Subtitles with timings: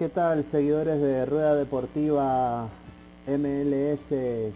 [0.00, 2.70] ¿qué tal seguidores de Rueda Deportiva
[3.26, 4.50] MLS?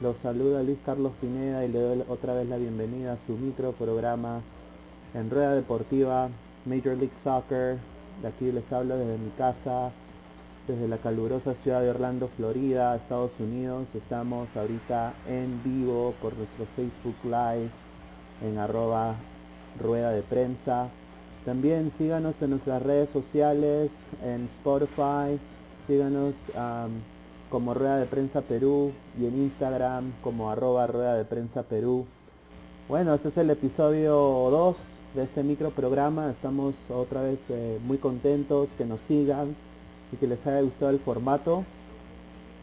[0.00, 3.70] Los saluda Luis Carlos Pineda y le doy otra vez la bienvenida a su micro
[3.70, 4.40] programa
[5.14, 6.28] en Rueda Deportiva
[6.64, 7.78] Major League Soccer.
[8.20, 9.92] De aquí les hablo desde mi casa,
[10.66, 13.86] desde la calurosa ciudad de Orlando, Florida, Estados Unidos.
[13.94, 17.70] Estamos ahorita en vivo por nuestro Facebook Live
[18.42, 19.14] en arroba
[19.80, 20.88] rueda de prensa.
[21.44, 23.90] También síganos en nuestras redes sociales,
[24.22, 25.38] en Spotify,
[25.86, 26.34] síganos
[27.50, 32.06] como Rueda de Prensa Perú y en Instagram como arroba Rueda de Prensa Perú.
[32.88, 34.76] Bueno, este es el episodio 2
[35.14, 36.30] de este micro programa.
[36.30, 39.56] Estamos otra vez eh, muy contentos que nos sigan
[40.12, 41.64] y que les haya gustado el formato.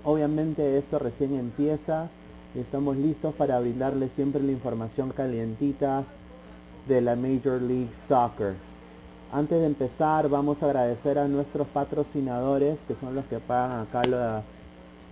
[0.03, 2.09] Obviamente esto recién empieza
[2.55, 6.03] y estamos listos para brindarles siempre la información calientita
[6.88, 8.67] de la Major League Soccer.
[9.31, 14.03] Antes de empezar vamos a agradecer a nuestros patrocinadores que son los que pagan acá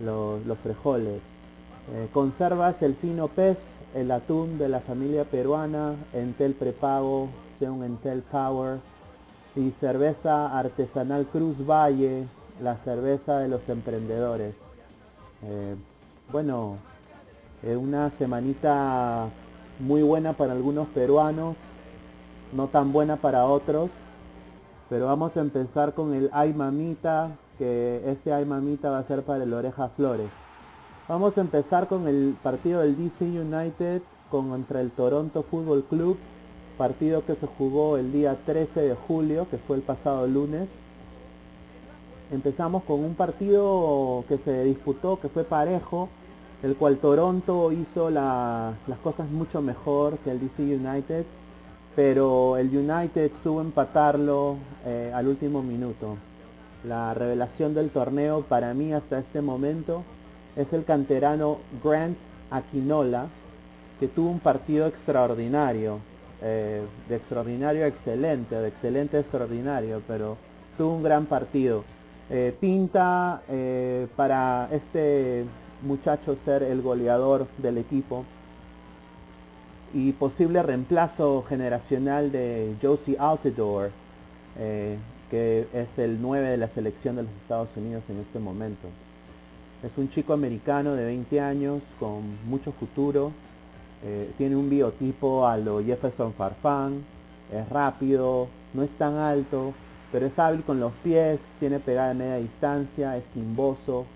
[0.00, 1.20] los frijoles.
[1.92, 3.58] Eh, conservas el fino pez,
[3.94, 7.28] el atún de la familia peruana, Entel prepago,
[7.58, 8.78] sea un Entel Power
[9.54, 12.26] y cerveza artesanal Cruz Valle,
[12.62, 14.54] la cerveza de los emprendedores.
[15.42, 15.76] Eh,
[16.32, 16.78] bueno,
[17.62, 19.28] eh, una semanita
[19.78, 21.54] muy buena para algunos peruanos,
[22.52, 23.90] no tan buena para otros,
[24.88, 29.22] pero vamos a empezar con el Ay Mamita, que este Ay Mamita va a ser
[29.22, 30.30] para el Oreja Flores.
[31.08, 36.18] Vamos a empezar con el partido del DC United contra el Toronto Football Club,
[36.78, 40.68] partido que se jugó el día 13 de julio, que fue el pasado lunes.
[42.30, 46.08] Empezamos con un partido que se disputó, que fue parejo,
[46.62, 51.24] el cual Toronto hizo las cosas mucho mejor que el DC United
[51.96, 56.18] pero el United tuvo empatarlo eh, al último minuto.
[56.84, 60.04] La revelación del torneo para mí hasta este momento
[60.56, 62.18] es el canterano Grant
[62.50, 63.28] Aquinola,
[63.98, 66.00] que tuvo un partido extraordinario,
[66.42, 70.36] eh, de extraordinario a excelente, de excelente a extraordinario, pero
[70.76, 71.82] tuvo un gran partido.
[72.28, 73.40] Eh, pinta
[74.16, 75.44] para este
[75.82, 78.24] muchacho ser el goleador del equipo
[79.94, 83.90] y posible reemplazo generacional de Josie Altidore,
[84.58, 84.96] eh,
[85.30, 88.88] que es el 9 de la selección de los Estados Unidos en este momento.
[89.82, 93.32] Es un chico americano de 20 años con mucho futuro,
[94.04, 97.04] eh, tiene un biotipo a lo Jefferson Farfán,
[97.52, 99.72] es rápido, no es tan alto,
[100.12, 104.06] pero es hábil con los pies, tiene pegada de media distancia, es timboso,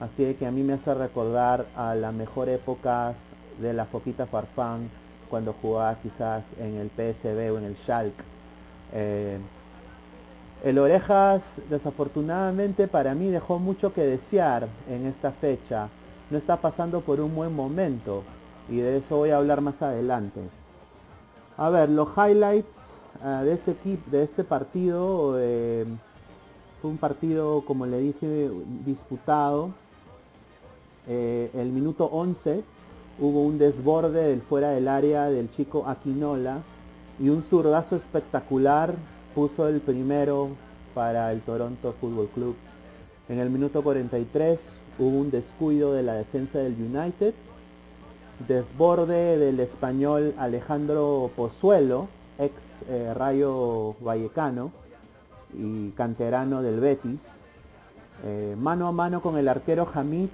[0.00, 3.14] así que a mí me hace recordar a la mejor época
[3.60, 4.90] de la Foquita Farfán
[5.34, 8.22] cuando jugaba quizás en el PSB o en el Schalke.
[8.92, 9.36] Eh,
[10.62, 15.88] el Orejas desafortunadamente para mí dejó mucho que desear en esta fecha.
[16.30, 18.22] No está pasando por un buen momento
[18.68, 20.40] y de eso voy a hablar más adelante.
[21.56, 22.76] A ver, los highlights
[23.24, 25.84] eh, de este equipo, de este partido, eh,
[26.80, 28.52] fue un partido, como le dije,
[28.84, 29.72] disputado.
[31.08, 32.62] el minuto 11
[33.18, 36.62] hubo un desborde del fuera del área del chico Aquinola
[37.20, 38.94] y un zurdazo espectacular
[39.34, 40.50] puso el primero
[40.94, 42.56] para el Toronto Football Club.
[43.28, 44.58] En el minuto 43
[44.98, 47.34] hubo un descuido de la defensa del United,
[48.46, 52.08] desborde del español Alejandro Pozuelo,
[52.38, 52.54] ex
[52.88, 54.72] eh, Rayo Vallecano
[55.56, 57.20] y canterano del Betis,
[58.24, 60.28] eh, mano a mano con el arquero Hamid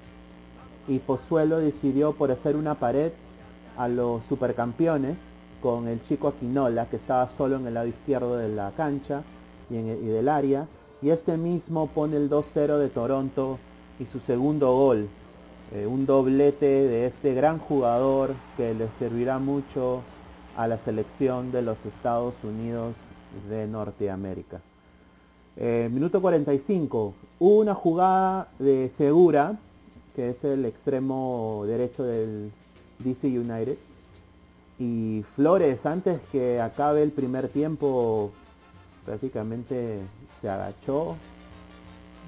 [0.90, 3.12] y Pozuelo decidió por hacer una pared
[3.76, 5.16] a los supercampeones
[5.62, 9.22] con el chico Aquinola que estaba solo en el lado izquierdo de la cancha
[9.70, 10.66] y, del área.
[11.00, 13.58] Y este mismo pone el 2-0 de Toronto
[14.00, 15.08] y su segundo gol.
[15.72, 20.02] Eh, un doblete de este gran jugador que le servirá mucho
[20.56, 22.94] a la selección de los Estados Unidos
[23.48, 24.60] de Norteamérica.
[25.56, 29.56] Eh, minuto 45, una jugada de Segura
[30.14, 32.50] que es el extremo derecho del
[32.98, 33.76] DC United.
[34.78, 38.30] Y Flores, antes que acabe el primer tiempo,
[39.04, 39.98] prácticamente
[40.40, 41.16] se agachó,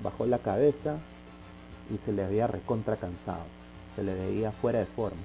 [0.02, 0.96] bajó la cabeza
[1.92, 3.44] y se le había recontra cansado.
[3.96, 5.20] Se le veía fuera de forma.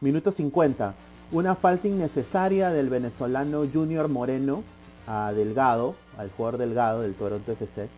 [0.00, 0.94] Minuto 50.
[1.32, 4.64] Una falta innecesaria del venezolano Junior Moreno
[5.06, 7.88] a Delgado, al jugador Delgado del Toronto FC.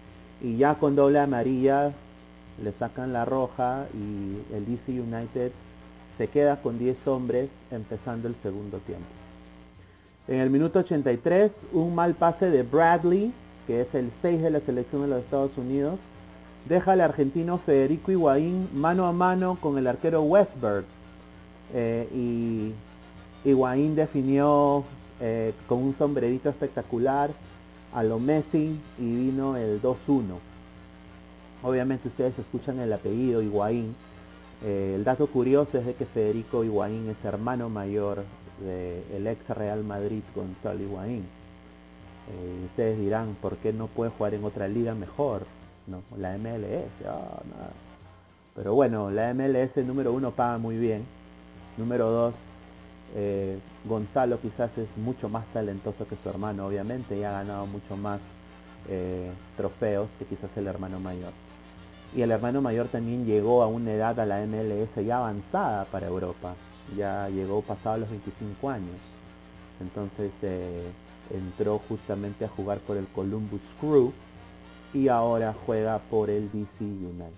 [0.41, 1.93] Y ya con doble amarilla
[2.63, 5.53] le sacan la roja y el DC United
[6.19, 9.07] se queda con 10 hombres empezando el segundo tiempo.
[10.29, 13.33] En el minuto 83, un mal pase de Bradley
[13.67, 15.99] que es el 6 de la selección de los Estados Unidos,
[16.69, 20.85] deja al argentino Federico Higuaín mano a mano con el arquero Westberg.
[21.75, 24.85] Eh, y Higuaín definió
[25.21, 27.31] eh, con un sombrerito espectacular
[27.95, 30.52] a lo Messi y vino el 2-1.
[31.63, 33.95] Obviamente ustedes escuchan el apellido Higuaín.
[34.65, 38.25] Eh, el dato curioso es de que Federico Higuaín es hermano mayor
[38.61, 41.25] del ex Real Madrid Gonzalo Higuaín.
[42.31, 45.47] Eh, ustedes dirán, ¿por qué no puede jugar en otra liga mejor?
[45.87, 46.91] No, la MLS.
[47.07, 47.41] Ah,
[48.57, 51.05] Pero bueno, la MLS número uno paga muy bien.
[51.77, 52.35] Número dos,
[53.15, 57.97] eh, Gonzalo quizás es mucho más talentoso que su hermano, obviamente, y ha ganado mucho
[57.97, 58.21] más
[59.57, 61.31] trofeos que quizás el hermano mayor.
[62.15, 66.07] Y el hermano mayor también llegó a una edad a la MLS ya avanzada para
[66.07, 66.55] Europa.
[66.97, 68.97] Ya llegó pasado los 25 años.
[69.81, 70.91] Entonces eh,
[71.31, 74.13] entró justamente a jugar por el Columbus Crew
[74.93, 77.33] y ahora juega por el DC United.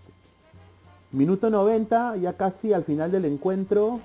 [1.12, 4.00] Minuto 90, ya casi al final del encuentro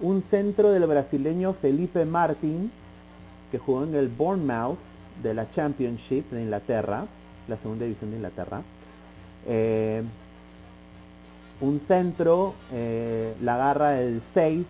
[0.00, 2.72] un centro del brasileño Felipe Martins,
[3.50, 4.78] que jugó en el Bournemouth
[5.22, 7.06] de la Championship de Inglaterra,
[7.48, 8.62] la segunda división de Inglaterra.
[9.46, 10.02] Eh,
[11.60, 14.66] un centro, eh, la agarra el 6,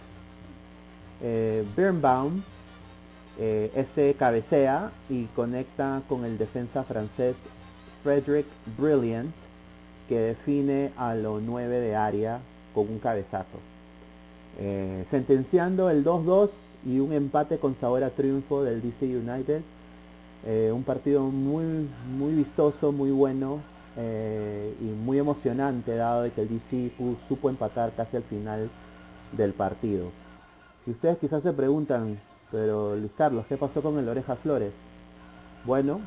[1.23, 2.43] eh, Birnbaum,
[3.39, 7.37] este cabecea y conecta con el defensa francés
[8.03, 8.47] Frederick
[8.77, 9.33] Brilliant,
[10.11, 12.41] que define a los 9 de área
[12.75, 13.59] con un cabezazo.
[14.59, 16.51] Eh, sentenciando el 2-2
[16.85, 19.63] y un empate con sabor a triunfo del DC United.
[20.47, 23.61] Eh, un partido muy, muy vistoso, muy bueno
[24.03, 26.93] eh, y muy emocionante dado de que el DC
[27.29, 28.71] supo empatar casi al final
[29.33, 30.11] del partido.
[30.87, 32.19] Y ustedes quizás se preguntan,
[32.51, 34.73] pero Luis Carlos, ¿qué pasó con el Oreja Flores?
[35.67, 36.01] Bueno,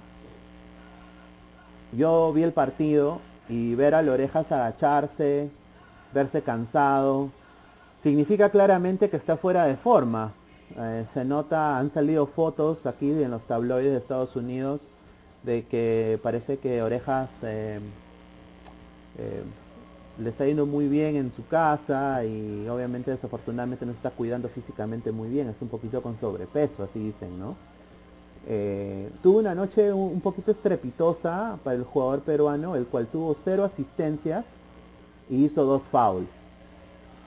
[1.96, 5.52] yo vi el partido y ver al Orejas agacharse,
[6.16, 7.30] verse cansado,
[8.02, 10.34] significa claramente que está fuera de forma.
[10.76, 14.88] Eh, se nota, han salido fotos aquí en los tabloides de Estados Unidos
[15.44, 17.80] de que parece que Orejas eh,
[19.18, 19.44] eh,
[20.20, 24.50] le está yendo muy bien en su casa y obviamente desafortunadamente no se está cuidando
[24.50, 27.56] físicamente muy bien, es un poquito con sobrepeso, así dicen, ¿no?
[29.22, 34.44] tuvo una noche un, poquito estrepitosa para el jugador peruano, el cual tuvo cero asistencias
[35.30, 36.28] y hizo dos fouls.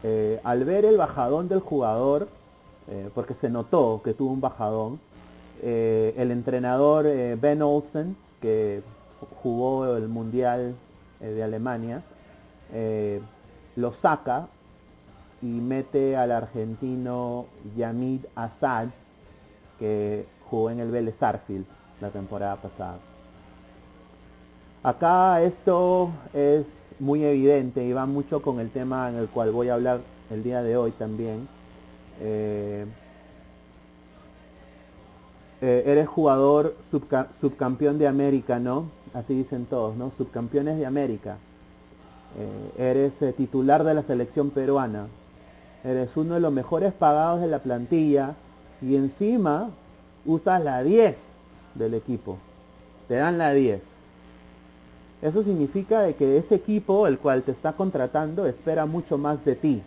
[0.02, 2.28] Eh, al ver el bajadón del jugador,
[2.88, 5.00] eh, porque se notó que tuvo un bajadón,
[5.62, 7.04] eh, el entrenador
[7.40, 8.82] Ben Olsen, que
[9.42, 10.74] jugó el Mundial
[11.20, 12.02] de Alemania,
[13.76, 14.48] lo saca
[15.42, 18.88] y mete al argentino Yamid Assad,
[19.78, 21.66] que jugó en el Vélez Arfield
[22.00, 22.98] la temporada pasada.
[24.82, 26.66] Acá esto es
[27.00, 30.00] muy evidente y va mucho con el tema en el cual voy a hablar
[30.30, 31.48] el día de hoy también.
[35.60, 36.76] Eh, eh, eres jugador
[37.40, 38.86] subcampeón de América, ¿no?
[39.14, 40.12] Así dicen todos, ¿no?
[40.16, 41.38] Subcampeones de América.
[42.38, 45.06] Eh, eres titular de la selección peruana.
[45.84, 48.34] Eres uno de los mejores pagados de la plantilla
[48.82, 49.70] y encima
[50.26, 51.16] usas la 10
[51.74, 52.36] del equipo.
[53.08, 53.80] Te dan la 10.
[55.22, 59.54] Eso significa de que ese equipo, el cual te está contratando, espera mucho más de
[59.54, 59.82] ti.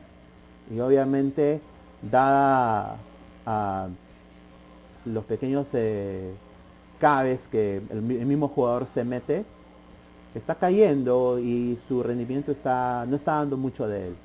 [0.74, 1.62] Y obviamente,
[2.02, 2.98] dada
[3.46, 3.88] a
[5.14, 6.32] los pequeños eh,
[7.00, 9.46] cabes que el, mismo jugador se mete,
[10.36, 14.16] está cayendo y su rendimiento está no está dando mucho de él.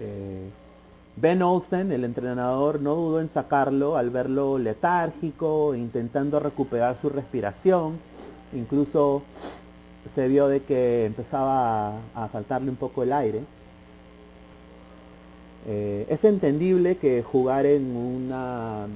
[0.00, 0.48] Eh,
[1.16, 7.98] ben Olsen, el entrenador, no dudó en sacarlo al verlo letárgico, intentando recuperar su respiración.
[8.52, 9.22] Incluso
[10.14, 13.42] se vio de que empezaba a, faltarle un poco el aire.
[15.66, 18.86] Eh, es entendible que jugar en una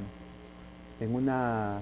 [1.02, 1.80] en una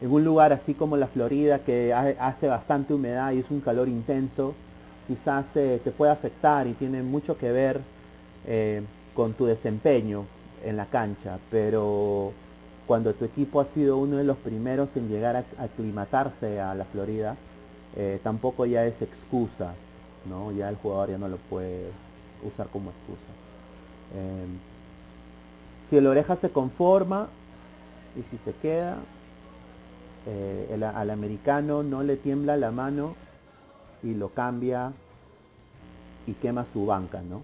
[0.00, 3.88] en un lugar así como la Florida que hace bastante humedad y es un calor
[3.88, 4.54] intenso
[5.06, 7.80] quizás te puede afectar y tiene mucho que ver
[8.46, 8.82] eh,
[9.14, 10.24] con tu desempeño
[10.64, 12.32] en la cancha pero
[12.86, 16.84] cuando tu equipo ha sido uno de los primeros en llegar a aclimatarse a la
[16.84, 17.36] Florida
[17.94, 19.74] eh, tampoco ya es excusa,
[20.28, 20.50] ¿no?
[20.52, 21.90] Ya el jugador ya no lo puede
[22.42, 23.32] usar como excusa.
[24.14, 24.58] Em,
[25.88, 27.28] si el oreja se conforma
[28.16, 28.98] y si se queda,
[30.26, 33.14] eh, al americano no le tiembla la mano
[34.02, 34.92] y lo cambia
[36.26, 37.42] y quema su banca, ¿no?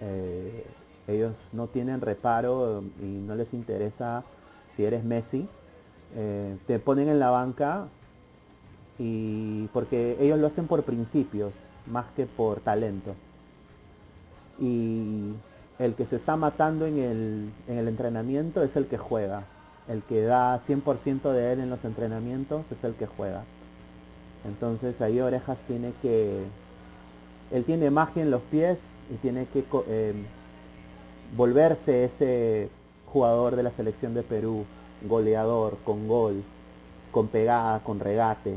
[0.00, 0.64] Eh,
[1.06, 4.24] ellos no tienen reparo y no les interesa
[4.76, 5.48] si eres Messi
[6.16, 7.86] eh, te ponen en la banca
[8.98, 11.52] y porque ellos lo hacen por principios
[11.86, 13.14] más que por talento.
[14.58, 15.32] Y
[15.78, 19.44] el que se está matando en el, en el entrenamiento es el que juega.
[19.88, 23.44] El que da 100% de él en los entrenamientos es el que juega.
[24.44, 26.44] Entonces ahí Orejas tiene que...
[27.50, 28.78] Él tiene magia en los pies
[29.10, 30.14] y tiene que eh,
[31.36, 32.68] volverse ese
[33.06, 34.66] jugador de la selección de Perú,
[35.02, 36.42] goleador, con gol,
[37.10, 38.54] con pegada, con regate.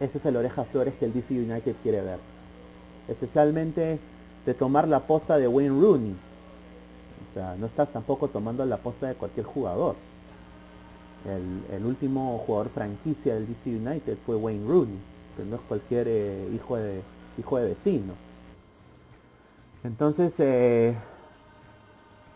[0.00, 2.18] Ese es el Orejas Flores que el DC United quiere ver.
[3.06, 4.00] Especialmente
[4.44, 6.16] de tomar la posta de Wayne Rooney.
[7.30, 9.94] O sea, no estás tampoco tomando la posta de cualquier jugador.
[11.24, 14.98] El, último jugador franquicia del DC United fue Wayne Rooney,
[15.36, 17.02] que no es cualquier eh, hijo, de,
[17.38, 18.14] hijo de vecino.
[19.84, 20.94] Entonces, eh,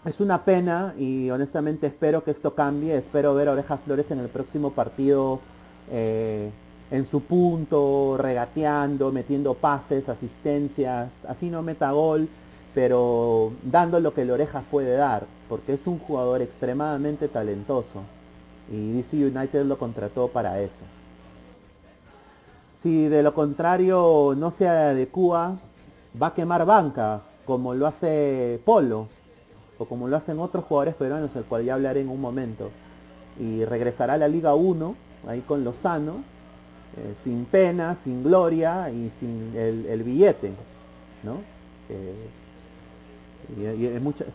[0.05, 2.97] es una pena y honestamente espero que esto cambie.
[2.97, 5.41] Espero ver a Orejas Flores en el próximo partido
[5.91, 6.50] eh,
[6.91, 12.29] en su punto, regateando, metiendo pases, asistencias, así no meta gol,
[12.75, 18.03] pero dando lo que el Orejas puede dar, porque es un jugador extremadamente talentoso
[18.71, 20.85] y DC United lo contrató para eso.
[22.83, 25.56] Si de lo contrario no se adecua,
[26.21, 29.09] va a quemar banca, como lo hace Polo,
[29.78, 32.71] o como lo hacen otros jugadores peruanos, el cual ya hablaré en un momento.
[33.38, 34.94] Y regresará a la Liga 1,
[35.26, 36.23] ahí con Lozano,
[36.97, 40.52] eh, sin pena, sin gloria y sin el, billete,
[41.23, 41.38] ¿no?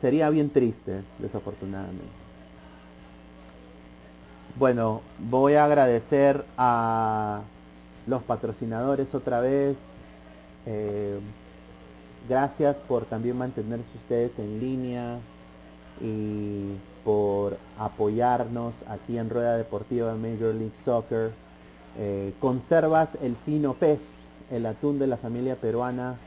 [0.02, 2.29] sería bien triste, desafortunadamente.
[4.56, 7.42] Bueno, voy a agradecer a
[8.08, 9.78] los patrocinadores otra vez.
[10.66, 11.20] Eh,
[12.28, 15.20] gracias por también mantenerse ustedes en línea
[16.02, 16.74] y
[17.06, 21.32] por apoyarnos aquí en Rueda Deportiva Major League Soccer.
[21.98, 24.02] Eh, conservas el fino pez,
[24.52, 26.18] el atún de la familia peruana,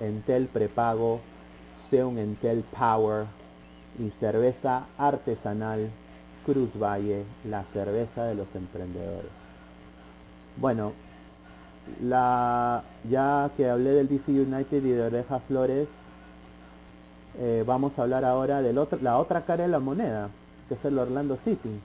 [0.00, 1.20] Entel prepago,
[1.88, 3.26] Seun Entel Power
[3.98, 5.90] y cerveza artesanal
[6.46, 9.30] Cruz Valle, la cerveza de los emprendedores.
[10.56, 10.92] Bueno,
[12.00, 15.88] la, ya que hablé del DC United y de Oreja Flores,
[17.38, 20.30] eh, vamos a hablar ahora de la otra cara de la moneda,
[20.68, 21.80] que es el Orlando City.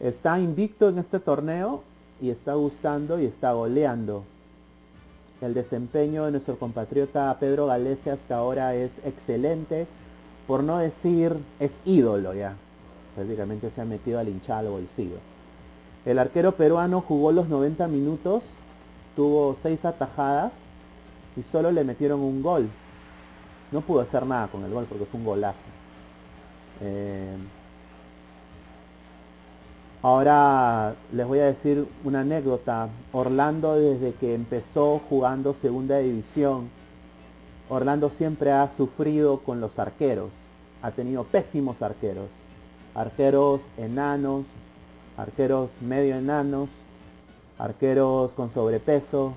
[0.00, 1.82] Está invicto en este torneo
[2.20, 4.24] y está gustando y está goleando.
[5.40, 9.86] El desempeño de nuestro compatriota Pedro Galese hasta ahora es excelente,
[10.48, 12.56] por no decir es ídolo ya.
[13.14, 15.18] Prácticamente se ha metido al hinchado al bolsillo.
[16.04, 18.42] El arquero peruano jugó los 90 minutos,
[19.14, 20.50] tuvo 6 atajadas
[21.36, 22.68] y solo le metieron un gol.
[23.70, 25.58] No pudo hacer nada con el gol porque fue un golazo.
[26.80, 27.36] Eh,
[30.00, 32.88] Ahora les voy a decir una anécdota.
[33.12, 36.70] Orlando desde que empezó jugando segunda división,
[37.68, 40.30] Orlando siempre ha sufrido con los arqueros.
[40.82, 42.28] Ha tenido pésimos arqueros.
[42.94, 44.44] Arqueros enanos,
[45.16, 46.68] arqueros medio enanos,
[47.58, 49.34] arqueros con sobrepeso,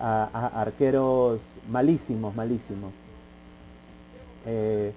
[0.00, 1.38] arqueros
[1.70, 2.92] malísimos, malísimos.
[4.46, 4.92] Eh,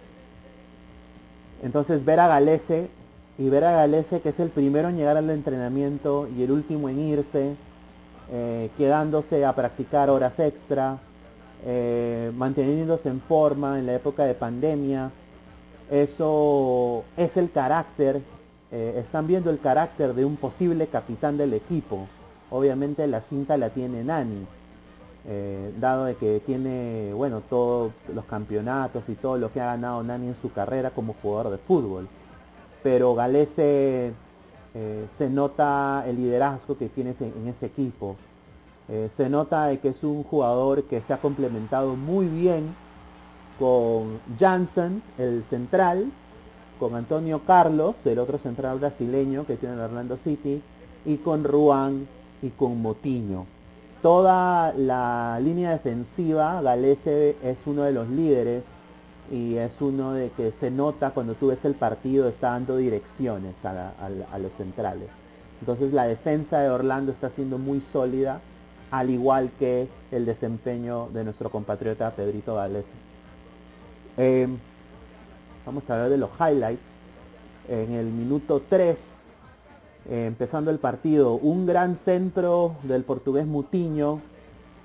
[1.63, 2.89] entonces ver a Galese
[3.37, 6.89] y ver a Galese que es el primero en llegar al entrenamiento y el último
[6.89, 7.55] en irse,
[8.31, 10.99] eh, quedándose a practicar horas extra,
[11.65, 15.11] eh, manteniéndose en forma en la época de pandemia.
[15.89, 18.21] Eso es el carácter,
[18.71, 22.07] eh, están viendo el carácter de un posible capitán del equipo.
[22.49, 24.45] Obviamente la cinta la tiene Nani,
[25.79, 30.27] dado de que tiene, bueno, todos los campeonatos y todo lo que ha ganado Nani
[30.27, 32.07] en su carrera como jugador de fútbol
[32.87, 34.13] pero Galese
[34.73, 38.15] eh, se nota el liderazgo que tiene en ese equipo.
[38.89, 42.75] Eh, se nota que es un jugador que se ha complementado muy bien
[43.59, 46.11] con Jansen, el central,
[46.79, 50.61] con Antonio Carlos, el otro central brasileño que tiene el Orlando City,
[51.05, 52.07] y con Ruan
[52.41, 53.45] y con Motiño.
[54.01, 58.63] Toda la línea defensiva, Galese es uno de los líderes
[59.31, 63.55] y es uno de que se nota cuando tú ves el partido, está dando direcciones
[63.65, 65.09] a, los centrales.
[65.59, 68.39] Entonces la defensa de Orlando está siendo muy sólida,
[68.91, 72.85] al igual que el desempeño de nuestro compatriota Pedrito Gales.
[74.17, 74.57] Em,
[75.65, 76.89] vamos a hablar de los highlights.
[77.67, 78.97] En el minuto 3,
[80.09, 84.21] eh, empezando el partido, un gran centro del portugués Mutiño,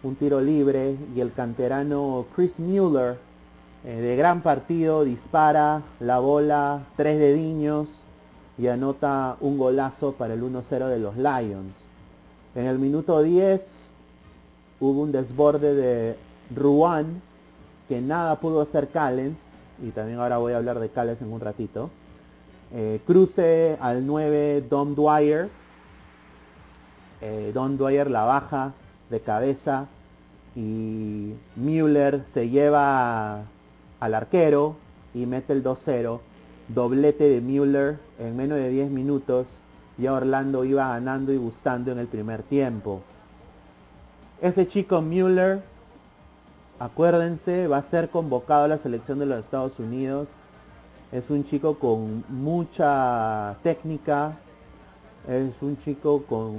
[0.02, 3.18] un tiro libre y el canterano Chris Mueller
[3.85, 7.88] eh, de gran partido, dispara la bola, tres dediños
[8.59, 11.73] y anota un golazo para el 1-0 de los Lions.
[12.54, 13.72] En el minuto 10
[14.83, 16.17] hubo un desborde de
[16.55, 17.23] Ruan
[17.89, 19.39] que nada pudo hacer Callens
[19.81, 21.89] y también ahora voy a hablar de Callens en un ratito.
[22.75, 25.49] Eh, cruce al 9 Don Dwyer.
[27.21, 28.73] Eh, Don Dwyer la baja
[29.09, 29.87] de cabeza
[30.57, 33.43] y Müller se lleva
[34.01, 34.75] al arquero
[35.15, 36.19] y mete el 2-0.
[36.67, 39.47] Doblete de Müller en menos de 10 minutos.
[39.97, 43.03] Ya Orlando iba ganando y gustando en el primer tiempo.
[44.43, 45.63] Ese chico Müller,
[46.81, 50.27] acuérdense, va a ser convocado a la selección de los Estados Unidos.
[51.13, 54.37] Es un chico con mucha técnica,
[55.29, 56.57] es un chico con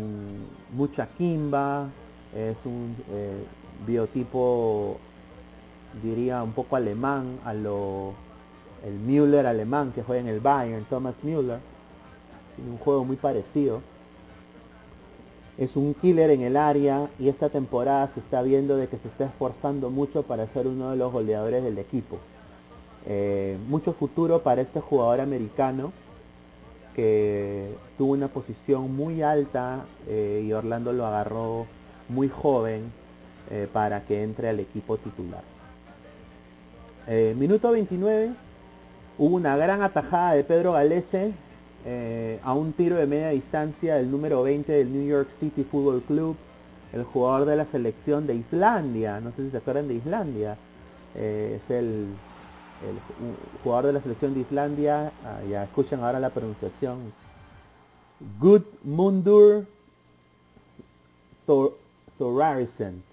[0.72, 1.90] mucha quimba,
[2.34, 3.44] es un eh,
[3.86, 4.98] biotipo,
[6.02, 8.14] diría, un poco alemán, a lo
[8.86, 11.60] el Müller alemán que juega en el Bayern, Thomas Müller.
[12.56, 13.82] Tiene un juego muy parecido.
[15.58, 19.08] Es un killer en el área y esta temporada se está viendo de que se
[19.08, 22.18] está esforzando mucho para ser uno de los goleadores del equipo.
[23.06, 25.92] Eh, mucho futuro para este jugador americano
[26.96, 31.68] que tuvo una posición muy alta eh, y Orlando lo agarró
[32.10, 32.92] muy joven
[33.52, 35.44] eh, para que entre al equipo titular.
[37.36, 38.32] minuto 29,
[39.20, 41.34] hubo una gran atajada de Pedro Galese
[41.86, 46.02] eh, a un tiro de media distancia del número 20 del New York City Football
[46.04, 46.38] Club,
[46.94, 50.58] el jugador de la selección de Islandia, no sé si se acuerdan de Islandia,
[51.16, 52.08] eh, es el,
[53.64, 57.00] jugador de la selección de Islandia, ah, ya escuchan ahora la pronunciación,
[58.40, 59.66] Gudmundur
[62.18, 63.04] Thorarison,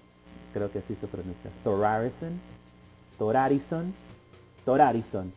[0.53, 2.41] creo que así se pronuncia, Thorarison,
[3.19, 3.95] Thorarison,
[4.65, 5.33] Thorarison,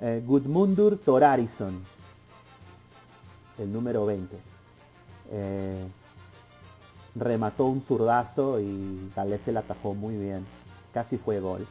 [0.00, 1.97] eh, Gudmundur Thorarison
[3.58, 4.36] el número 20.
[5.30, 5.86] Eh,
[7.14, 10.46] remató un zurdazo y Galese la atajó muy bien.
[10.92, 11.66] Casi fue gol.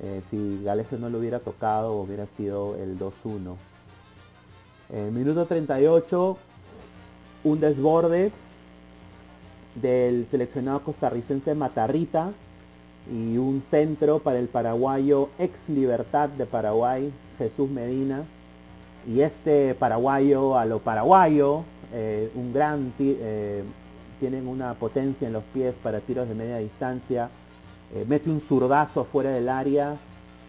[0.00, 3.56] Eh, si Galese no lo hubiera tocado hubiera sido el 2-1.
[4.90, 6.36] Eh, minuto 38,
[7.44, 8.32] un desborde
[9.74, 12.32] del seleccionado costarricense Matarrita
[13.10, 18.24] y un centro para el paraguayo ex Libertad de Paraguay, Jesús Medina,
[19.06, 21.62] y este paraguayo a lo paraguayo,
[21.92, 23.62] eh, un gran, eh,
[24.18, 27.28] tienen una potencia en los pies para tiros de media distancia,
[27.94, 29.96] eh, mete un zurdazo afuera del área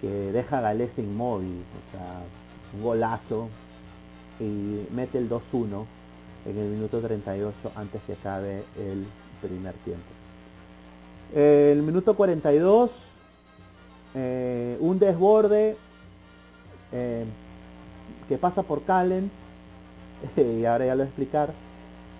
[0.02, 2.22] que deja a Galese inmóvil, o sea,
[2.76, 3.50] un golazo,
[4.40, 5.86] y mete el 2-1
[6.46, 9.06] en el minuto 38 antes que acabe el
[9.42, 10.04] primer tiempo.
[11.34, 12.92] El minuto 42,
[14.80, 15.78] un desborde,
[18.28, 19.32] que pasa por Callens,
[20.38, 21.54] y ahora ya lo voy a explicar,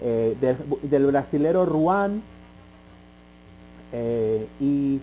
[0.02, 2.22] eh, del, brasilero Ruan,
[3.92, 5.00] eh, y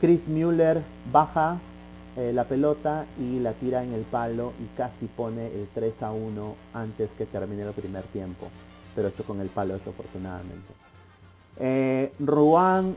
[0.00, 1.58] Chris Müller baja
[2.16, 6.12] eh, la pelota y la tira en el palo y casi pone el 3 a
[6.12, 8.48] 1 antes que termine el primer tiempo,
[8.94, 10.72] pero hecho con el palo desafortunadamente.
[12.18, 12.96] Ruan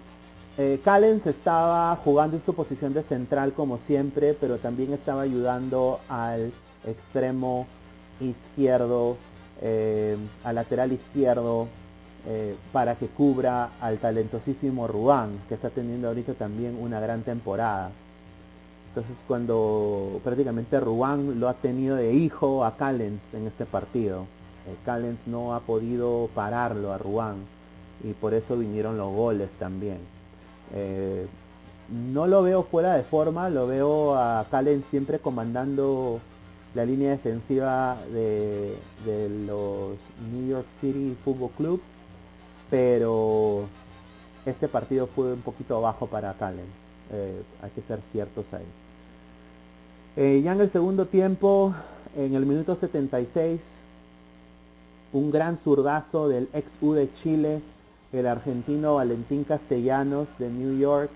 [0.83, 6.51] Callens estaba jugando en su posición de central como siempre, pero también estaba ayudando al
[6.87, 7.67] extremo
[8.19, 9.17] izquierdo,
[9.61, 11.67] eh, al lateral izquierdo,
[12.25, 17.91] eh, para que cubra al talentosísimo Rubán, que está teniendo ahorita también una gran temporada.
[18.89, 24.25] Entonces cuando prácticamente Rubán lo ha tenido de hijo a Callens en este partido.
[24.67, 27.35] Eh, Callens no ha podido pararlo a Rubán
[28.03, 29.99] y por eso vinieron los goles también.
[31.89, 36.19] no lo veo fuera de forma, lo veo a Callens siempre comandando
[36.77, 38.77] la línea defensiva de,
[39.47, 39.97] los
[40.31, 41.81] New York City Football Club,
[42.69, 43.63] pero
[44.45, 46.67] este partido fue un poquito bajo para Callens,
[47.11, 48.67] eh, hay que ser ciertos ahí.
[50.17, 51.73] Eh, ya en el segundo tiempo,
[52.15, 53.59] en el minuto 76,
[55.13, 57.61] un gran zurdazo del ex U de Chile,
[58.13, 61.09] el argentino Valentín Castellanos de New York,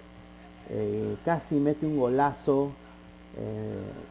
[0.71, 2.71] eh, casi mete un golazo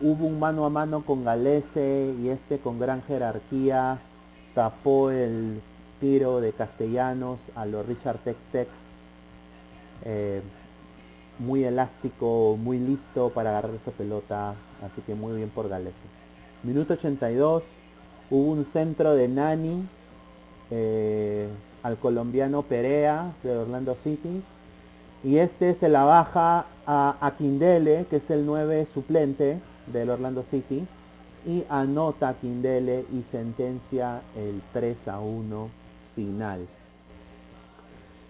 [0.00, 3.98] hubo un mano a mano con Galese y este con gran jerarquía
[4.54, 5.60] tapó el
[6.00, 8.70] tiro de Castellanos a los Richard Tex Tex.
[10.04, 10.40] Eh,
[11.38, 15.96] muy elástico, muy listo para agarrar esa pelota, así que muy bien por Galese.
[16.62, 17.62] Minuto 82,
[18.30, 19.86] hubo un centro de Nani
[20.70, 21.48] eh,
[21.82, 24.42] al colombiano Perea de Orlando City
[25.22, 30.86] y este se la baja a Aquindele, que es el 9 suplente del Orlando City,
[31.46, 35.68] y anota Kindele y sentencia el 3 a 1
[36.14, 36.66] final.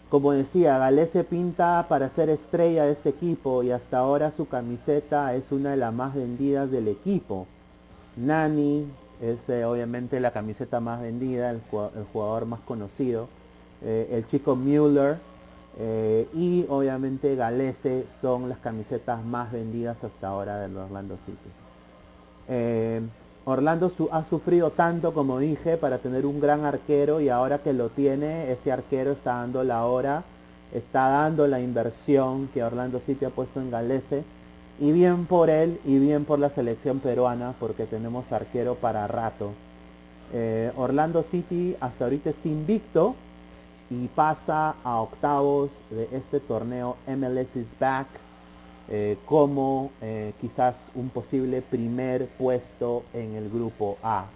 [0.09, 5.35] Como decía, Galese pinta para ser estrella de este equipo y hasta ahora su camiseta
[5.35, 7.46] es una de las más vendidas del equipo.
[8.16, 8.87] Nani
[9.20, 11.61] es eh, obviamente la camiseta más vendida, el,
[12.12, 13.29] jugador más conocido.
[13.83, 15.18] Eh, el chico Müller
[15.78, 21.50] eh, y obviamente Galese son las camisetas más vendidas hasta ahora del Orlando City.
[22.48, 23.00] Eh,
[23.44, 27.88] Orlando ha sufrido tanto, como dije, para tener un gran arquero y ahora que lo
[27.88, 30.24] tiene, ese arquero está dando la hora,
[30.74, 34.24] está dando la inversión que Orlando City ha puesto en Galese.
[34.78, 39.52] Y bien por él y bien por la selección peruana, porque tenemos arquero para rato.
[40.33, 43.14] Eh, Orlando City hasta ahorita está invicto
[43.90, 48.07] y pasa a octavos de este torneo MLS is Back
[48.88, 54.26] eh, como eh, quizás un posible primer puesto en el grupo A.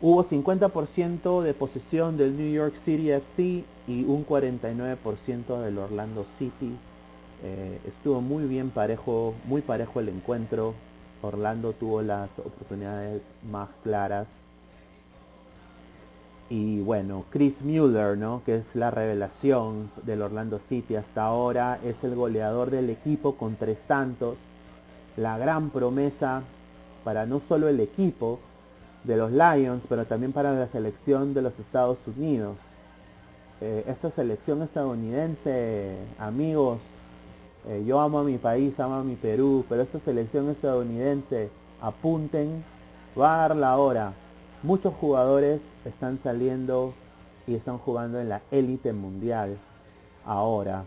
[0.00, 6.76] Hubo 50% de posesión del New York City FC y un 49% del Orlando City.
[7.42, 10.74] Eh, estuvo muy bien parejo, muy parejo el encuentro.
[11.20, 14.28] Orlando tuvo las oportunidades más claras
[16.50, 18.42] y bueno, Chris Mueller, ¿no?
[18.44, 23.56] que es la revelación del Orlando City hasta ahora, es el goleador del equipo con
[23.56, 24.36] tres tantos,
[25.16, 26.42] la gran promesa
[27.04, 28.38] para no solo el equipo
[29.04, 32.56] de los Lions, pero también para la selección de los Estados Unidos.
[33.60, 36.78] Eh, esta selección estadounidense, amigos,
[37.66, 41.50] eh, yo amo a mi país, amo a mi Perú, pero esta selección estadounidense,
[41.82, 42.64] apunten,
[43.18, 44.12] va a dar la hora.
[44.62, 46.94] Muchos jugadores están saliendo
[47.46, 49.58] y están jugando en la élite mundial
[50.24, 50.84] ahora.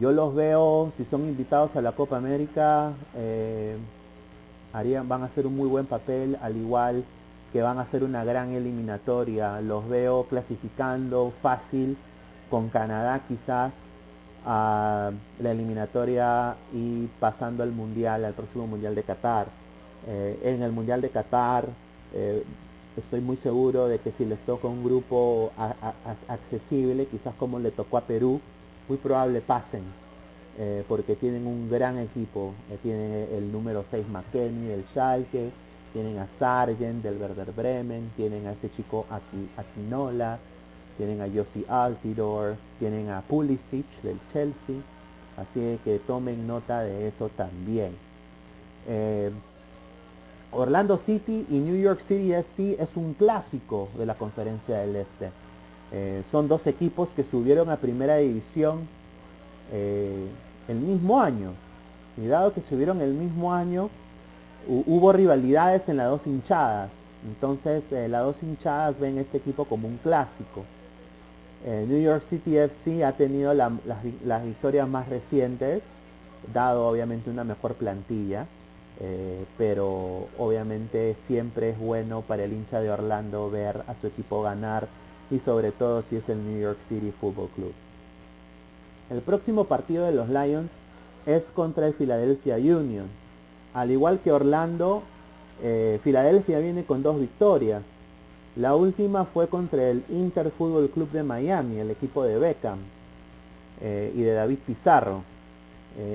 [0.00, 3.76] Yo los veo, si son invitados a la Copa América, eh,
[4.72, 7.04] harían, van a hacer un muy buen papel, al igual
[7.52, 9.60] que van a hacer una gran eliminatoria.
[9.60, 11.98] Los veo clasificando fácil
[12.50, 13.72] con Canadá quizás
[14.46, 19.48] a la eliminatoria y pasando al mundial, al próximo mundial de Qatar.
[20.06, 21.66] Eh, en el mundial de Qatar
[22.14, 22.42] eh,
[22.96, 25.52] estoy muy seguro de que si les toca un grupo
[26.28, 28.40] accesible, quizás como le tocó a Perú,
[28.88, 29.82] muy probable pasen,
[30.58, 32.52] eh, porque tienen un gran equipo.
[32.70, 35.50] Eh, tienen el número 6 McKenny del Schalke,
[35.92, 39.06] tienen a Sargent del Werder Bremen, tienen a ese chico
[39.56, 40.38] Aquinola,
[40.96, 44.76] tienen a Yossi Altidor, tienen a Pulisic del Chelsea,
[45.36, 47.92] así que tomen nota de eso también.
[48.86, 49.30] Eh,
[50.52, 55.30] Orlando City y New York City FC es un clásico de la conferencia del Este.
[55.92, 58.86] Eh, son dos equipos que subieron a primera división
[59.72, 60.26] eh,
[60.68, 61.52] el mismo año.
[62.18, 63.88] Y dado que subieron el mismo año,
[64.68, 66.90] hubo rivalidades en las dos hinchadas.
[67.26, 70.64] Entonces eh, las dos hinchadas ven este equipo como un clásico.
[71.64, 75.80] New York City FC ha tenido las victorias más recientes,
[76.52, 78.48] dado obviamente una mejor plantilla.
[79.04, 84.42] Eh, pero obviamente siempre es bueno para el hincha de Orlando ver a su equipo
[84.42, 84.86] ganar
[85.28, 87.72] y sobre todo si es el New York City Football Club.
[89.10, 90.70] El próximo partido de los Lions
[91.26, 93.06] es contra el Philadelphia Union.
[93.74, 95.02] Al igual que Orlando,
[95.64, 97.82] eh, Philadelphia viene con dos victorias.
[98.54, 102.78] La última fue contra el Inter Football Club de Miami, el equipo de Beckham
[103.80, 105.24] eh, y de David Pizarro.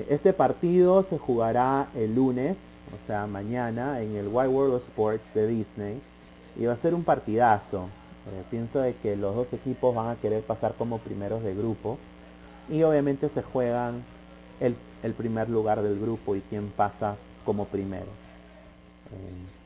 [0.08, 2.56] este partido se jugará el lunes
[2.92, 6.00] o sea, mañana en el Wide World of Sports de Disney.
[6.56, 7.88] Y va a ser un partidazo.
[8.26, 11.98] Eh, pienso de que los dos equipos van a querer pasar como primeros de grupo.
[12.68, 14.04] Y obviamente se juegan
[14.60, 14.76] el,
[15.14, 18.06] primer lugar del grupo y quién pasa como primero.
[19.12, 19.58] Eh,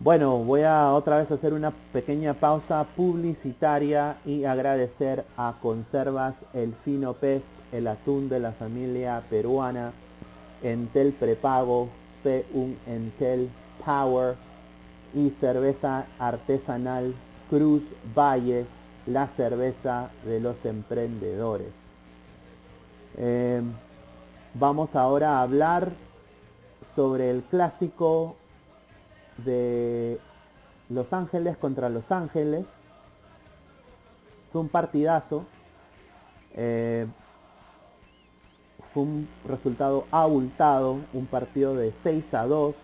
[0.00, 6.72] bueno, voy a otra vez hacer una pequeña pausa publicitaria y agradecer a Conservas el
[6.84, 9.92] Fino Pez, el atún de la familia peruana,
[10.62, 11.88] Entel Prepago,
[12.52, 13.48] un Entel
[13.84, 14.36] Power
[15.14, 17.14] y cerveza artesanal
[17.48, 17.82] Cruz
[18.16, 18.66] Valle,
[19.06, 21.72] la cerveza de los emprendedores.
[23.16, 23.62] Eh,
[24.54, 25.92] vamos ahora a hablar
[26.94, 28.36] sobre el clásico
[29.38, 30.20] de
[30.88, 32.66] Los Ángeles contra Los Ángeles.
[34.52, 35.44] Fue un partidazo.
[36.54, 37.06] Eh,
[39.02, 42.74] un resultado abultado, un partido de 6 a 2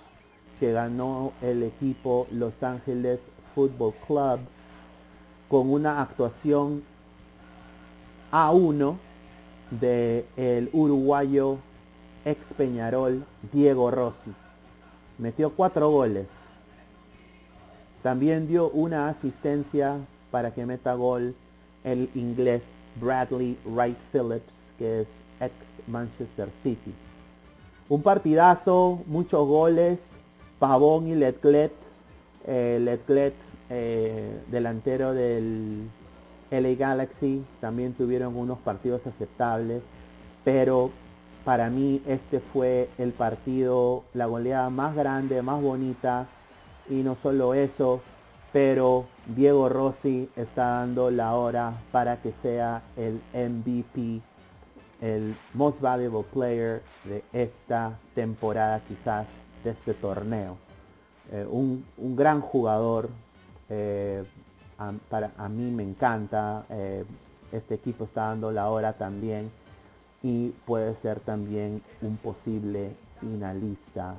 [0.61, 3.21] que ganó el equipo Los Ángeles
[3.55, 4.41] Football Club
[5.49, 6.83] con una actuación
[8.31, 8.99] a 1
[9.71, 11.59] del el uruguayo
[12.25, 14.33] ex Peñarol Diego Rossi.
[15.19, 16.27] Metió cuatro goles.
[18.03, 19.99] También dio una asistencia
[20.31, 21.35] para que meta gol
[21.85, 22.63] el inglés
[23.01, 25.09] Bradley Wright Phillips, que es
[25.41, 25.53] ex
[25.87, 26.95] Manchester City.
[27.89, 29.99] Un partidazo, muchos goles,
[30.59, 31.73] Pavón y Letclet,
[32.47, 33.35] eh, Letclet
[33.71, 35.89] eh, delantero del
[36.51, 39.83] LA Galaxy, también tuvieron unos partidos aceptables,
[40.45, 40.91] pero
[41.45, 46.27] para mí este fue el partido, la goleada más grande, más bonita,
[46.89, 48.01] y no solo eso,
[48.53, 54.21] pero Diego Rossi está dando la hora para que sea el MVP,
[55.05, 59.27] el Most Valuable Player de esta temporada quizás
[59.63, 60.57] de este torneo.
[61.31, 61.85] Eh, un,
[62.17, 63.11] gran jugador,
[63.69, 64.25] eh,
[65.11, 67.05] para, a mí me encanta, eh,
[67.53, 69.51] este equipo está dando la hora también
[70.23, 74.15] y puede ser también un posible finalista.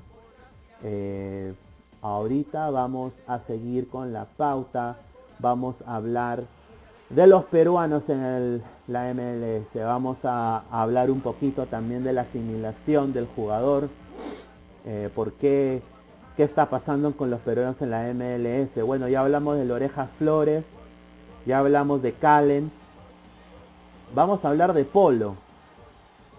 [2.03, 4.97] ahorita vamos a seguir con la pauta,
[5.39, 6.43] vamos a hablar
[7.09, 9.67] de los peruanos en la MLS.
[9.75, 13.89] Vamos a, hablar un poquito también de la asimilación del jugador,
[14.85, 15.81] eh, por qué,
[16.35, 18.83] qué está pasando con los peruanos en la MLS.
[18.83, 20.63] Bueno, ya hablamos de Lorejas Flores,
[21.45, 22.71] ya hablamos de Callens.
[24.13, 25.35] Vamos a hablar de Polo.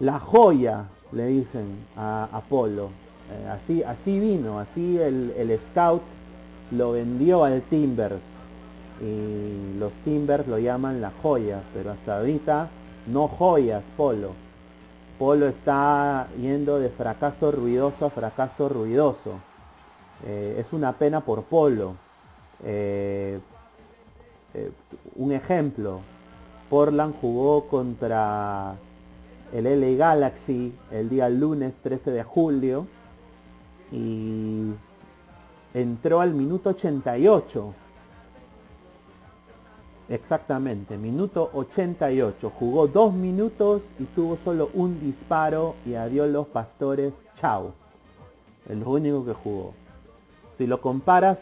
[0.01, 2.91] La joya, le dicen a, Polo.
[3.31, 6.03] Eh, así, así vino, así el, el scout
[6.71, 8.36] lo vendió al Timbers
[9.01, 12.69] y los Timbers lo llaman la joya, pero hasta ahorita
[13.07, 14.33] no joyas Polo.
[15.19, 19.41] Polo está yendo de fracaso ruidoso a fracaso ruidoso.
[20.25, 21.95] Eh, es una pena por Polo.
[22.65, 23.39] Eh,
[24.55, 24.71] eh,
[25.17, 26.01] un ejemplo,
[26.71, 28.77] Portland jugó contra
[29.53, 32.87] el LA Galaxy el día lunes 13 de julio
[33.93, 34.73] y
[35.75, 37.75] entró al minuto 88
[40.09, 42.53] Exactamente, minuto 88.
[42.57, 47.13] Jugó dos minutos y tuvo solo un disparo y adiós los pastores.
[47.35, 47.73] Chao.
[48.69, 49.75] Es lo único que jugó.
[50.59, 51.39] Si lo comparas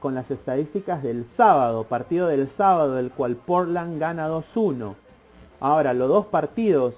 [0.00, 4.94] con las estadísticas del sábado, partido del sábado, del cual Portland gana 2-1.
[5.60, 6.94] Ahora, los dos partidos,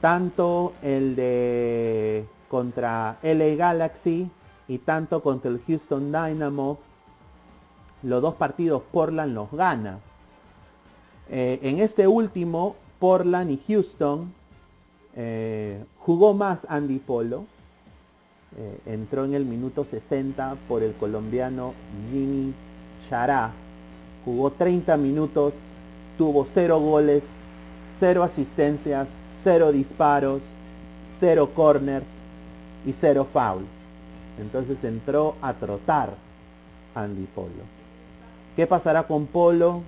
[0.00, 4.30] tanto el de contra LA Galaxy
[4.66, 6.78] y tanto contra el Houston Dynamo,
[8.02, 9.98] los dos partidos Portland los gana.
[11.28, 14.32] Eh, en este último, Portland y Houston,
[15.14, 17.44] eh, jugó más Andy Polo.
[18.56, 21.74] Eh, entró en el minuto 60 por el colombiano
[22.10, 22.52] Jimmy
[23.08, 23.52] Chará.
[24.24, 25.54] Jugó 30 minutos,
[26.18, 27.22] tuvo 0 goles,
[28.00, 29.06] 0 asistencias,
[29.44, 30.42] 0 disparos,
[31.20, 32.06] 0 corners
[32.84, 33.66] y 0 fouls.
[34.40, 36.14] Entonces entró a trotar
[36.94, 37.79] Andy Polo.
[38.60, 39.80] ¿Qué pasará con Polo?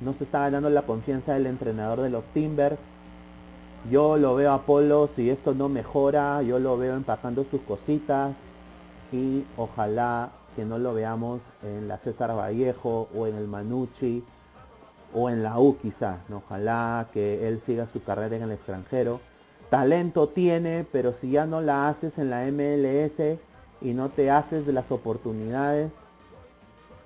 [0.00, 2.80] No se está ganando la confianza del entrenador de los Timbers.
[3.88, 8.34] Yo lo veo a Polo, si esto no mejora, yo lo veo empacando sus cositas
[9.12, 14.24] y ojalá que no lo veamos en la César Vallejo o en el Manucci
[15.14, 16.18] o en la U quizás.
[16.28, 19.20] Ojalá que él siga su carrera en el extranjero.
[19.70, 23.38] Talento tiene, pero si ya no la haces en la MLS
[23.80, 25.92] y no te haces de las oportunidades,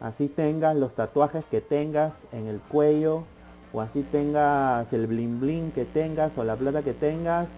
[0.00, 3.24] así tengas los tatuajes que tengas en el cuello
[3.72, 7.48] o así tengas el bling bling que tengas o la plata que tengas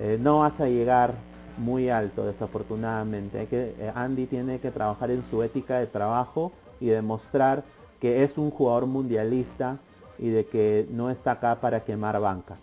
[0.00, 1.14] eh, no vas a llegar
[1.56, 3.46] muy alto desafortunadamente.
[3.46, 7.64] Que, eh, Andy tiene que trabajar en su ética de trabajo y demostrar
[8.00, 9.78] que es un jugador mundialista
[10.18, 12.56] y de que no está acá para quemar banca.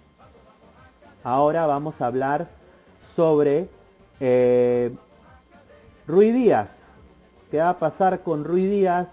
[1.23, 2.47] Ahora vamos a hablar
[3.15, 3.69] sobre
[4.19, 4.95] eh,
[6.07, 6.69] Rui Díaz
[7.51, 9.07] ¿Qué va a pasar con Rui Díaz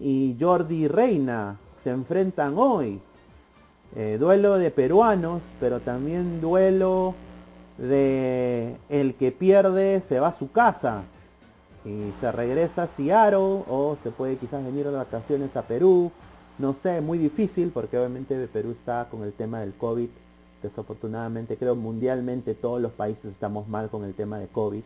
[0.00, 1.58] y Jordi Reina?
[1.84, 3.00] Se enfrentan hoy.
[3.94, 7.14] Eh, duelo de peruanos, pero también duelo
[7.78, 11.02] de el que pierde se va a su casa
[11.84, 16.10] y se regresa a Seattle o se puede quizás venir de vacaciones a Perú.
[16.58, 20.08] No sé, muy difícil porque obviamente Perú está con el tema del COVID.
[20.62, 24.82] Desafortunadamente creo mundialmente todos los países estamos mal con el tema de COVID.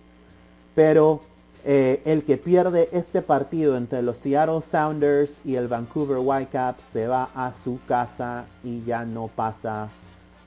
[0.75, 1.21] Pero
[1.69, 7.09] eh, el que pierde este partido entre los Seattle Sounders y el Vancouver Whitecaps se
[7.09, 9.89] va a su casa y ya no pasa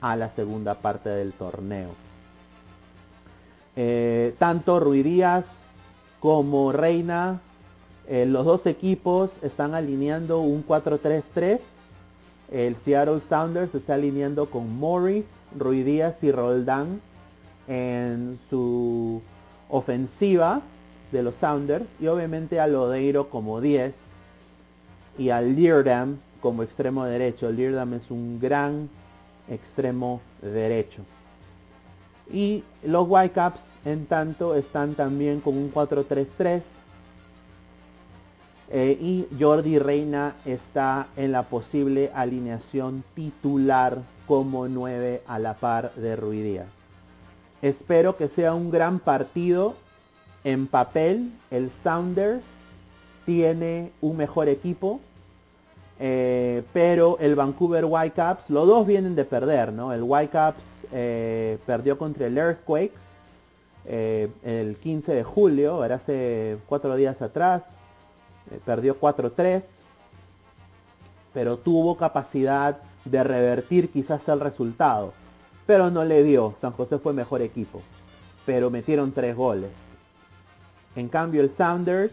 [0.00, 1.90] a la segunda parte del torneo.
[3.76, 5.44] Eh, tanto Ruidías
[6.20, 7.42] como Reina,
[8.08, 11.60] eh, los dos equipos están alineando un 4-3-3.
[12.50, 17.02] El Seattle Sounders está alineando con Morris, Ruidías y Roldán
[17.68, 19.20] en su
[19.68, 20.62] ofensiva
[21.12, 23.94] de los Sounders y obviamente a Lodeiro como 10
[25.18, 27.50] y a Leardam como extremo derecho.
[27.50, 28.88] Leardam es un gran
[29.48, 31.02] extremo derecho.
[32.32, 36.62] Y los Whitecaps en tanto están también con un 4-3-3
[38.72, 45.92] eh, y Jordi Reina está en la posible alineación titular como 9 a la par
[45.94, 46.68] de Ruidías.
[47.62, 49.74] Espero que sea un gran partido.
[50.44, 52.42] En papel, el Sounders
[53.26, 55.00] tiene un mejor equipo.
[56.02, 59.92] Eh, pero el Vancouver Whitecaps, los dos vienen de perder, ¿no?
[59.92, 62.98] El Whitecaps eh, perdió contra el Earthquakes
[63.84, 67.64] eh, el 15 de julio, era hace cuatro días atrás.
[68.64, 69.62] perdió 4-3.
[71.34, 75.12] Pero tuvo capacidad de revertir quizás el resultado
[75.70, 76.56] pero no le dio.
[76.60, 77.80] San José fue mejor equipo,
[78.44, 79.70] pero metieron tres goles.
[80.96, 82.12] En cambio el Sounders,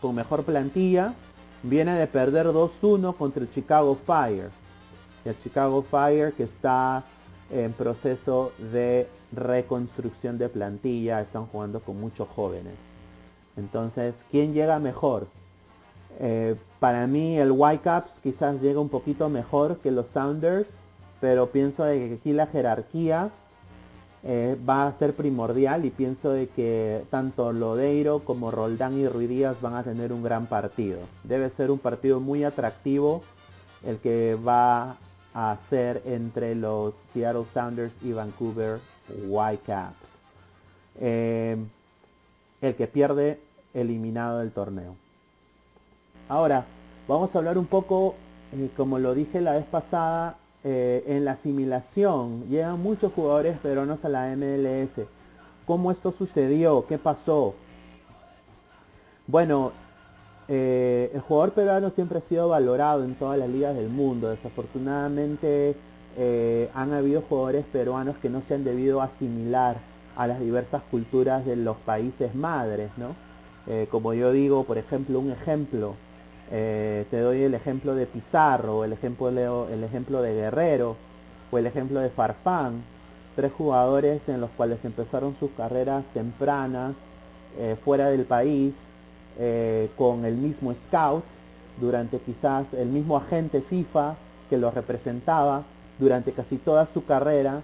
[0.00, 1.14] con mejor plantilla,
[1.62, 4.50] viene de perder 2-1 contra el Chicago Fire.
[5.24, 7.02] El Chicago Fire que está
[7.50, 12.74] en proceso de reconstrucción de plantilla, están jugando con muchos jóvenes.
[13.56, 15.26] Entonces, ¿quién llega mejor?
[16.18, 20.68] Eh, para mí el Whitecaps quizás llega un poquito mejor que los Sounders,
[21.20, 23.30] pero pienso que aquí la jerarquía
[24.26, 29.60] eh, va a ser primordial y pienso de que tanto Lodeiro como Roldán y Ruidías
[29.60, 31.00] van a tener un gran partido.
[31.24, 33.22] Debe ser un partido muy atractivo
[33.84, 34.96] el que va
[35.34, 38.80] a ser entre los Seattle Sounders y Vancouver
[39.28, 39.96] Whitecaps.
[41.00, 41.58] Eh,
[42.62, 43.40] el que pierde
[43.74, 44.96] eliminado del torneo.
[46.30, 46.64] Ahora,
[47.06, 48.14] vamos a hablar un poco,
[48.52, 52.48] eh, como lo dije la vez pasada, eh, en la asimilación.
[52.48, 55.06] Llegan muchos jugadores peruanos a la MLS.
[55.66, 56.86] ¿Cómo esto sucedió?
[56.86, 57.54] ¿Qué pasó?
[59.26, 59.72] Bueno,
[60.48, 64.30] eh, el jugador peruano siempre ha sido valorado en todas las ligas del mundo.
[64.30, 65.76] Desafortunadamente
[66.16, 69.76] eh, han habido jugadores peruanos que no se han debido asimilar
[70.16, 73.14] a las diversas culturas de los países madres, ¿no?
[73.90, 75.94] como yo digo, por ejemplo, un ejemplo,
[76.50, 79.28] eh, te doy el ejemplo de Pizarro, el ejemplo,
[79.68, 80.96] el ejemplo de Guerrero
[81.50, 82.82] o el ejemplo de Farfán,
[83.36, 86.94] tres jugadores en los cuales empezaron sus carreras tempranas
[87.58, 88.74] eh, fuera del país
[89.38, 91.24] eh, con el mismo scout
[91.80, 94.16] durante quizás el mismo agente FIFA
[94.48, 95.64] que los representaba
[95.98, 97.62] durante casi toda su carrera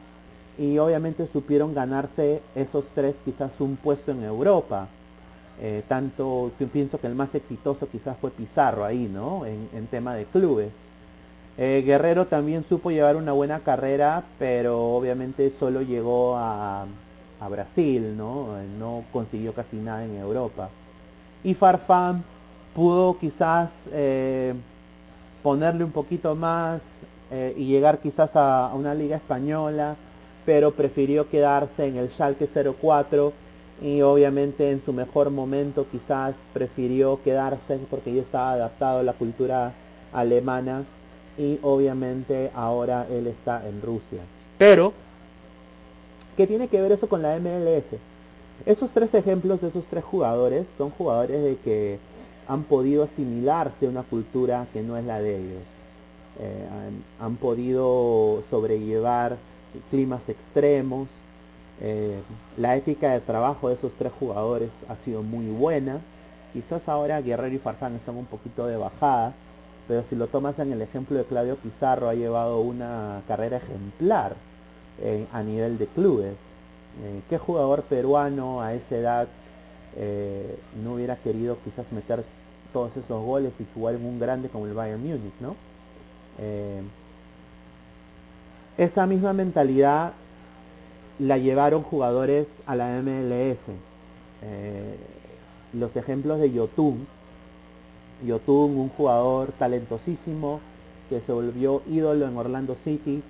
[0.59, 4.89] y obviamente supieron ganarse esos tres quizás un puesto en Europa.
[5.63, 9.45] Eh, tanto, yo pienso que el más exitoso quizás fue Pizarro ahí, ¿no?
[9.45, 10.71] En, tema de clubes.
[11.59, 16.87] Eh, Guerrero también supo llevar una buena carrera, pero obviamente solo llegó a,
[17.51, 18.49] Brasil, ¿no?
[18.79, 20.69] No consiguió casi nada en Europa.
[21.43, 22.23] Y Farfán
[22.75, 24.55] pudo quizás eh,
[25.43, 26.81] ponerle un poquito más
[27.57, 29.95] y llegar quizás a, a una liga española,
[30.45, 33.33] pero prefirió quedarse en el Schalke 04
[33.81, 39.15] y obviamente en su mejor momento quizás prefirió quedarse porque ya estaba adaptado a la
[39.15, 39.73] cultura
[40.13, 40.85] alemana
[41.39, 44.21] y obviamente ahora él está en Rusia.
[44.59, 44.93] Pero,
[46.37, 47.99] ¿qué tiene que ver eso con la MLS?
[48.67, 51.99] Esos tres ejemplos de esos tres jugadores son jugadores de que
[52.47, 55.63] han podido asimilarse a una cultura que no es la de ellos.
[56.41, 56.67] Eh,
[57.19, 59.39] han podido sobrellevar
[59.91, 61.09] climas extremos,
[61.81, 62.21] eh,
[62.59, 66.01] la ética de trabajo de esos tres jugadores ha sido muy buena.
[66.53, 69.33] Quizás ahora Guerrero y Farfán están un poquito de bajada,
[69.89, 74.37] pero si lo tomas en el ejemplo de Claudio Pizarro, ha llevado una carrera ejemplar
[75.01, 76.35] eh, a nivel de clubes.
[77.03, 79.29] Eh, ¿Qué jugador peruano a esa edad
[80.85, 82.25] no hubiera querido quizás meter
[82.73, 85.57] todos esos goles y jugar en un grande como el Bayern Múnich, ¿no?
[88.79, 90.13] esa misma mentalidad
[91.21, 93.59] la llevaron jugadores a la MLS.
[94.43, 94.97] Eh,
[95.75, 97.07] los ejemplos de Yotun.
[98.27, 100.61] Yotun, un jugador talentosísimo
[101.09, 103.23] que se volvió ídolo en Orlando City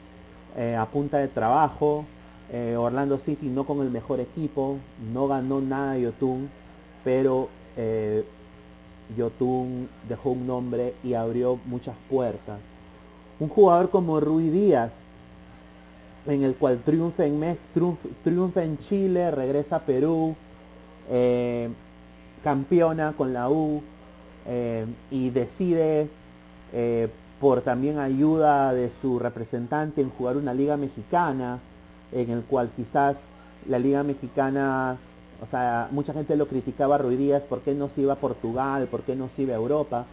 [0.56, 2.04] eh, a punta de trabajo.
[2.52, 4.78] Eh, Orlando City no con el mejor equipo,
[5.12, 6.48] no ganó nada Yotun,
[7.04, 7.48] pero
[9.16, 12.58] Yotun dejó un nombre y abrió muchas puertas.
[13.38, 14.92] Un jugador como Rui Díaz,
[16.26, 17.58] en el cual triunfa en,
[18.22, 20.34] triunfa en Chile, regresa a Perú,
[21.10, 21.68] eh,
[22.44, 23.82] campeona con la U
[24.46, 26.08] eh, y decide
[26.72, 27.08] eh,
[27.40, 31.58] por también ayuda de su representante en jugar una liga mexicana,
[32.12, 33.16] en el cual quizás
[33.68, 34.96] la liga mexicana
[35.42, 38.88] O sea, mucha gente lo criticaba a Ruidías, ¿por qué no se iba a Portugal?
[38.88, 40.04] ¿Por qué no se iba a Europa?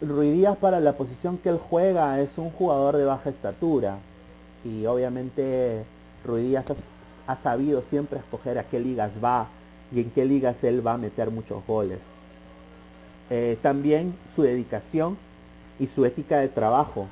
[0.00, 3.98] Ruidías para la posición que él juega es un jugador de baja estatura.
[4.64, 5.84] Y obviamente
[6.24, 9.48] Ruidías ha, ha sabido siempre escoger a qué ligas va
[9.94, 11.98] y en qué ligas él va a meter muchos goles.
[13.30, 15.16] Eh, también su dedicación
[15.78, 17.06] y su ética de trabajo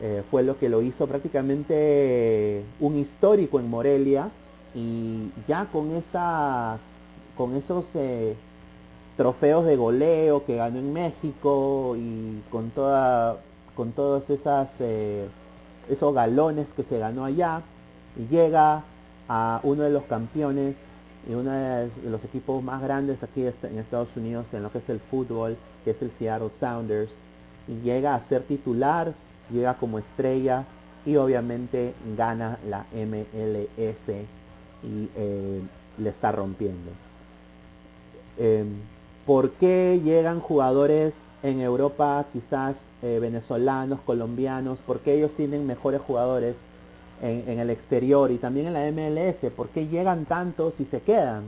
[0.00, 4.30] eh, fue lo que lo hizo prácticamente un histórico en Morelia
[4.74, 6.78] y ya con esa
[7.36, 8.36] con esos eh,
[9.16, 13.38] trofeos de goleo que ganó en México y con toda
[13.74, 14.68] con todos esas
[15.88, 17.62] esos galones que se ganó allá
[18.16, 18.84] y llega
[19.28, 20.76] a uno de los campeones
[21.28, 24.88] y uno de los equipos más grandes aquí en Estados Unidos en lo que es
[24.88, 27.10] el fútbol, que es el Seattle Sounders,
[27.68, 29.12] y llega a ser titular,
[29.50, 30.64] llega como estrella
[31.04, 34.08] y obviamente gana la MLS
[34.82, 35.60] y eh,
[35.98, 36.90] le está rompiendo.
[38.38, 38.76] Em,
[39.26, 41.12] ¿Por qué llegan jugadores
[41.42, 44.78] en Europa quizás eh, venezolanos, colombianos?
[44.86, 46.54] ¿Por qué ellos tienen mejores jugadores?
[47.22, 51.44] en, el exterior y también en la MLS, ¿por qué llegan tantos y se quedan?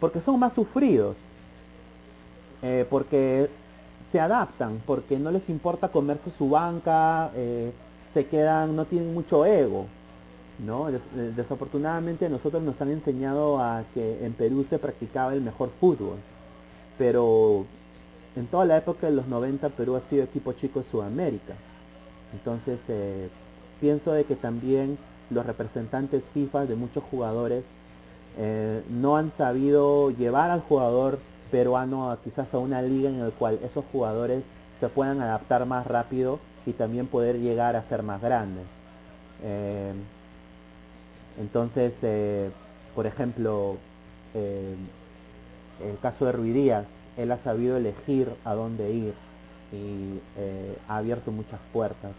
[0.00, 1.16] Porque son más sufridos,
[2.62, 3.48] eh, porque
[4.10, 7.72] se adaptan, porque no les importa comerse su banca, eh,
[8.12, 9.86] se quedan, no tienen mucho ego.
[10.58, 10.90] ¿no?
[10.90, 11.00] Eh,
[11.34, 16.18] desafortunadamente nosotros nos han enseñado a que en Perú se practicaba el mejor fútbol,
[16.98, 17.64] pero
[18.36, 21.54] en toda la época de los 90 Perú ha sido equipo chico de Sudamérica.
[22.32, 22.78] Entonces,
[23.80, 24.96] pienso de que también
[25.32, 27.64] los representantes FIFA de muchos jugadores
[28.38, 31.18] eh, no han sabido llevar al jugador
[31.50, 34.42] peruano quizás a una liga en la cual esos jugadores
[34.80, 38.64] se puedan adaptar más rápido y también poder llegar a ser más grandes.
[39.42, 39.92] Eh,
[41.40, 42.50] entonces, eh,
[42.94, 43.76] por ejemplo,
[44.34, 49.14] el caso de Ruidías, él ha sabido elegir a dónde ir
[49.72, 50.20] y
[50.88, 52.12] ha abierto muchas puertas.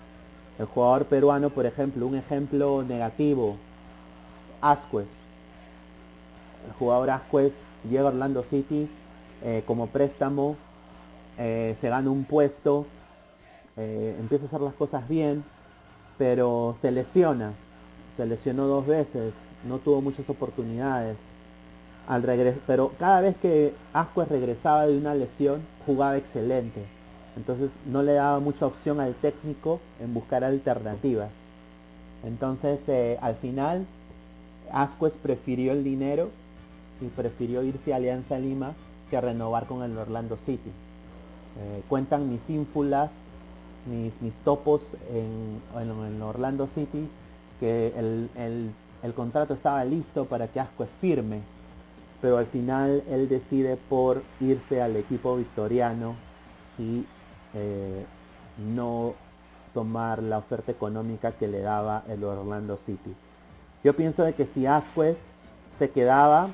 [0.59, 3.57] El jugador peruano, por ejemplo, un ejemplo negativo,
[4.61, 5.07] Asquez.
[6.67, 7.53] El jugador Asquez
[7.89, 8.87] llega a Orlando City
[9.43, 10.55] eh, como préstamo,
[11.37, 12.85] eh, se gana un puesto,
[13.75, 15.43] eh, empieza a hacer las cosas bien,
[16.17, 17.51] pero se lesiona.
[18.15, 19.33] Se lesionó dos veces,
[19.67, 21.17] no tuvo muchas oportunidades.
[22.08, 22.24] Al
[22.68, 26.84] pero cada vez que Asquez regresaba de una lesión, jugaba excelente
[27.36, 31.30] entonces no le daba mucha opción al técnico en buscar alternativas.
[32.24, 33.86] Entonces eh, al final
[34.72, 36.30] Asquez prefirió el dinero
[37.01, 38.74] y prefirió irse a Alianza Lima
[39.10, 40.70] que renovar con el Orlando City.
[41.60, 43.10] Eh, cuentan mis ínfulas,
[43.86, 44.82] mis, mis topos
[45.12, 47.08] en, en, Orlando City
[47.60, 48.30] que el,
[49.04, 51.41] el, contrato estaba listo para que Asquez firme,
[52.24, 56.15] pero al final él decide por irse al equipo victoriano
[56.80, 57.03] y
[57.53, 58.05] eh,
[58.74, 59.13] no
[59.74, 63.13] tomar la oferta económica que le daba el Orlando City.
[63.84, 65.17] Yo pienso de que si Asquez
[65.78, 66.51] se quedaba,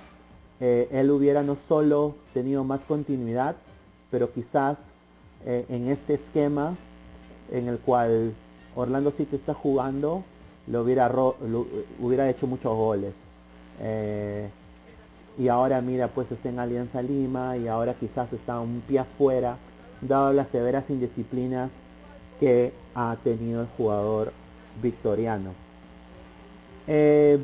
[0.60, 3.56] eh, él hubiera no solo tenido más continuidad,
[4.10, 4.80] pero quizás
[5.46, 6.74] eh, en este esquema
[7.52, 8.34] en el cual
[8.76, 10.24] Orlando City está jugando,
[10.66, 11.12] lo hubiera,
[12.00, 13.14] hubiera hecho muchos goles.
[15.40, 19.58] Y ahora mira, pues está en Alianza Lima y ahora quizás está un pie afuera
[20.02, 21.72] dado las severas indisciplinas
[22.42, 24.34] que ha tenido el jugador
[24.82, 25.52] victoriano.
[26.88, 27.40] Eh,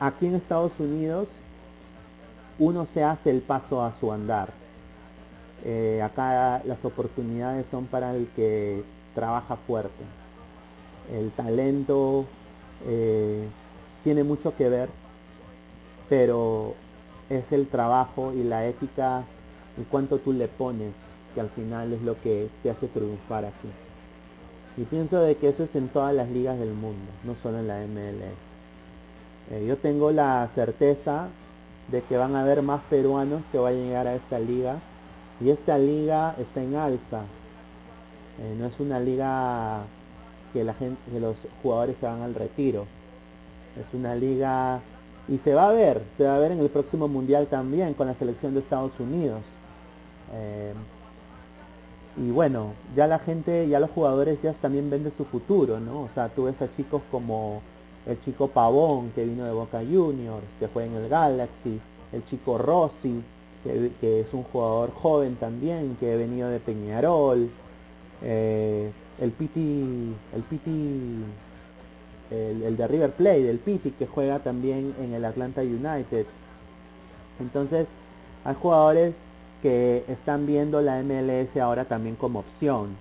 [0.00, 1.28] aquí en Estados Unidos
[2.58, 4.50] uno se hace el paso a su andar.
[5.64, 8.82] Eh, acá las oportunidades son para el que
[9.14, 10.04] trabaja fuerte.
[11.12, 12.24] El talento
[12.86, 13.46] eh,
[14.02, 14.88] tiene mucho que ver,
[16.08, 16.74] pero
[17.30, 19.24] es el trabajo y la ética
[19.80, 20.92] y cuánto tú le pones,
[21.34, 23.68] que al final es lo que te hace triunfar aquí.
[24.76, 27.68] Y pienso de que eso es en todas las ligas del mundo, no solo en
[27.68, 28.38] la MLS.
[29.50, 31.28] Eh, yo tengo la certeza
[31.90, 34.76] de que van a haber más peruanos que van a llegar a esta liga
[35.40, 37.22] y esta liga está en alza.
[38.40, 39.82] Eh, no es una liga
[40.52, 42.86] que la gente, que los jugadores se van al retiro.
[43.78, 44.80] Es una liga
[45.28, 48.06] y se va a ver, se va a ver en el próximo mundial también con
[48.06, 49.40] la selección de Estados Unidos.
[50.32, 50.72] Eh,
[52.16, 56.02] y bueno, ya la gente, ya los jugadores ya también ven de su futuro, ¿no?
[56.02, 57.62] O sea, tú ves a chicos como
[58.06, 61.78] el chico Pavón, que vino de Boca Juniors, que fue en el Galaxy,
[62.12, 63.22] el chico Rossi,
[64.00, 67.50] que, es un jugador joven también, que ha venido de Peñarol,
[68.22, 71.22] eh, el Piti, el Piti,
[72.30, 76.26] el, de River Plate, del Pity, que juega también en el Atlanta United.
[77.40, 77.86] Entonces,
[78.44, 79.14] hay jugadores
[79.62, 82.96] que están viendo la MLS ahora también como opción,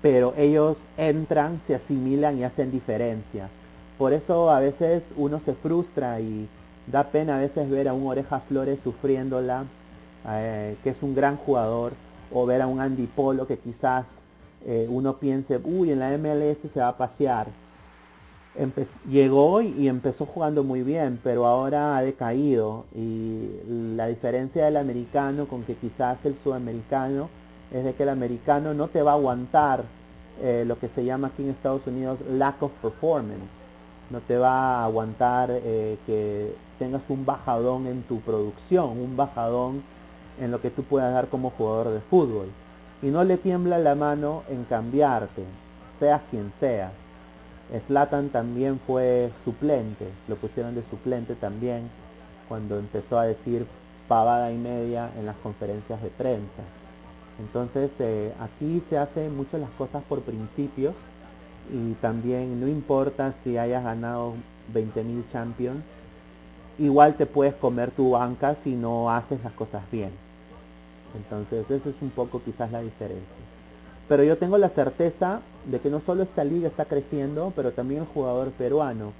[0.00, 3.48] pero ellos entran, se asimilan y hacen diferencia.
[3.98, 6.48] Por eso a veces uno se frustra y
[6.86, 9.64] da pena a veces ver a un Oreja Flores sufriéndola,
[10.28, 11.92] eh, que es un gran jugador,
[12.32, 14.04] o ver a un Andy Polo que quizás
[14.66, 17.48] eh, uno piense, uy, en la MLS se va a pasear.
[19.08, 22.84] Llegó y empezó jugando muy bien, pero ahora ha decaído.
[22.94, 23.50] Y
[23.96, 27.28] la diferencia del americano con que quizás el sudamericano
[27.72, 29.84] es de que el americano no te va a aguantar
[30.40, 33.50] eh, lo que se llama aquí en Estados Unidos lack of performance.
[34.10, 39.82] No te va a aguantar eh, que tengas un bajadón en tu producción, un bajadón
[40.40, 42.48] en lo que tú puedas dar como jugador de fútbol.
[43.02, 45.44] Y no le tiembla la mano en cambiarte,
[46.00, 46.92] seas quien seas.
[47.86, 51.90] Slatan también fue suplente, lo pusieron de suplente también
[52.48, 53.66] cuando empezó a decir
[54.08, 56.62] pavada y media en las conferencias de prensa.
[57.38, 60.94] Entonces eh, aquí se hacen muchas las cosas por principios
[61.70, 64.34] y también no importa si hayas ganado
[64.72, 65.84] 20.000 champions,
[66.78, 70.10] igual te puedes comer tu banca si no haces las cosas bien.
[71.14, 73.36] Entonces, eso es un poco quizás la diferencia.
[74.08, 75.40] Pero yo tengo la certeza
[75.70, 79.12] de que no solo esta liga está creciendo, pero también el jugador peruano.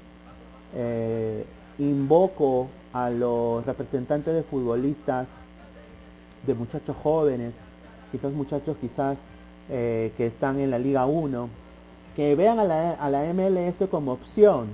[0.74, 1.44] Eh,
[1.78, 5.26] invoco a los representantes de futbolistas,
[6.46, 7.52] de muchachos jóvenes,
[8.10, 9.18] quizás muchachos quizás
[9.68, 11.48] eh, que están en la Liga 1,
[12.16, 14.68] que vean a la, a la MLS como opción,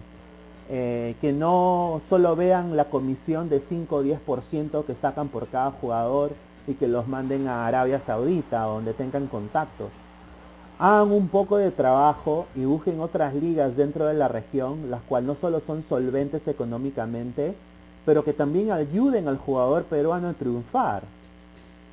[0.71, 5.73] eh, que no solo vean la comisión de 5 o 10% que sacan por cada
[5.73, 6.33] jugador,
[6.67, 9.91] y que los manden a Arabia Saudita, donde tengan contactos.
[10.79, 15.29] Hagan un poco de trabajo y busquen otras ligas dentro de la región, las cuales
[15.29, 17.55] no solo son solventes económicamente,
[18.05, 21.05] pero que también ayuden al jugador peruano a triunfar,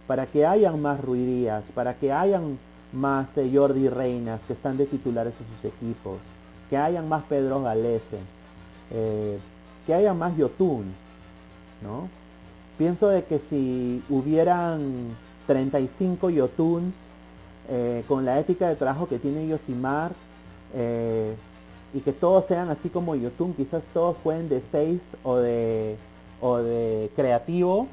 [0.07, 2.57] para que hayan más Ruidías, para que hayan
[2.91, 6.17] más eh, Jordi Reinas que están de titulares en sus equipos,
[6.69, 8.17] que hayan más Pedro Galese,
[8.89, 9.37] eh,
[9.85, 10.85] que hayan más Yotun,
[11.81, 12.09] ¿no?
[12.77, 15.15] Pienso de que si hubieran
[15.45, 16.93] 35 Yotun
[17.69, 20.11] eh, con la ética de trabajo que tiene Yosimar
[20.73, 21.35] eh,
[21.93, 25.97] y que todos sean así como Yotun, quizás todos jueguen de 6 o de,
[26.41, 27.87] o de creativo,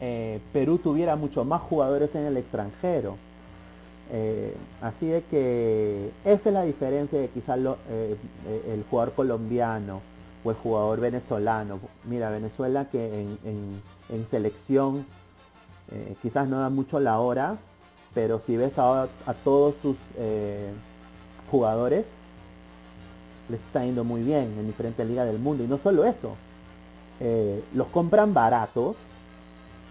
[0.00, 3.16] eh, Perú tuviera mucho más jugadores en el extranjero.
[4.80, 10.00] así de que esa es la diferencia de quizás el jugador colombiano
[10.44, 11.80] o el jugador venezolano.
[12.04, 15.06] Mira, Venezuela que en, selección
[15.90, 17.56] eh, quizás no da mucho la hora,
[18.14, 20.70] pero si ves a, a todos sus eh,
[21.50, 22.04] jugadores,
[23.48, 25.64] les está yendo muy bien en diferentes ligas del mundo.
[25.64, 26.34] Y no solo eso,
[27.20, 28.96] eh, los compran baratos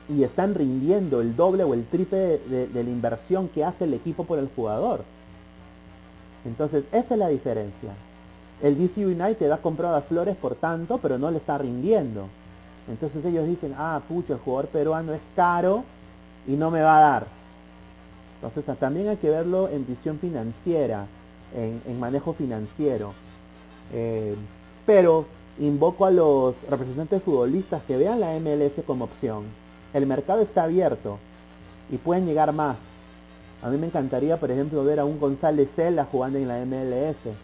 [0.10, 4.24] y están rindiendo el doble o el triple de, la inversión que hace el equipo
[4.24, 5.04] por el jugador.
[6.46, 7.92] Entonces, esa es la diferencia.
[8.62, 12.28] El DC United ha comprado a Flores por tanto, pero no le está rindiendo.
[12.88, 15.84] Entonces ellos dicen, ah, pucha, el jugador peruano es caro
[16.48, 17.37] y no me va a dar.
[18.42, 21.08] Entonces también hay que verlo en visión financiera,
[21.56, 23.14] en, manejo financiero.
[23.94, 24.36] Eh,
[24.86, 25.26] pero
[25.60, 29.46] invoco a los representantes futbolistas que vean la MLS como opción.
[29.94, 31.18] El mercado está abierto
[31.90, 32.78] y pueden llegar más.
[33.64, 37.36] A mí me encantaría, por ejemplo, ver a un González Cela jugando en la MLS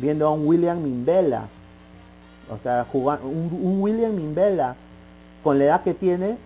[0.00, 1.44] viendo a un William Mimbela.
[2.50, 4.74] O sea, un, William Mimbela
[5.44, 6.36] con la edad que tiene,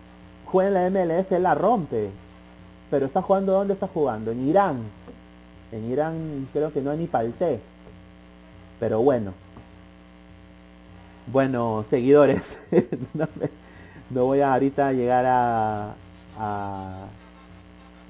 [0.47, 2.11] juega en la MLS, él la rompe.
[2.91, 4.31] Pero está jugando, ¿dónde está jugando?
[4.31, 4.83] En Irán.
[5.73, 7.61] En Irán creo que no hay ni palté.
[8.79, 9.33] Pero bueno.
[11.27, 12.43] Bueno, seguidores.
[14.11, 15.95] no, voy a ahorita llegar a,
[16.39, 17.07] a,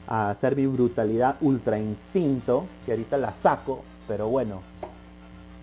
[0.08, 3.82] a hacer mi brutalidad ultra instinto, que ahorita la saco.
[4.08, 4.60] Pero bueno,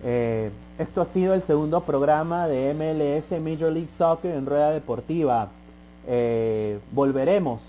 [0.04, 5.48] eh, esto ha sido el segundo programa de MLS Major League Soccer en Rueda Deportiva.
[6.08, 7.60] Eh, volveremos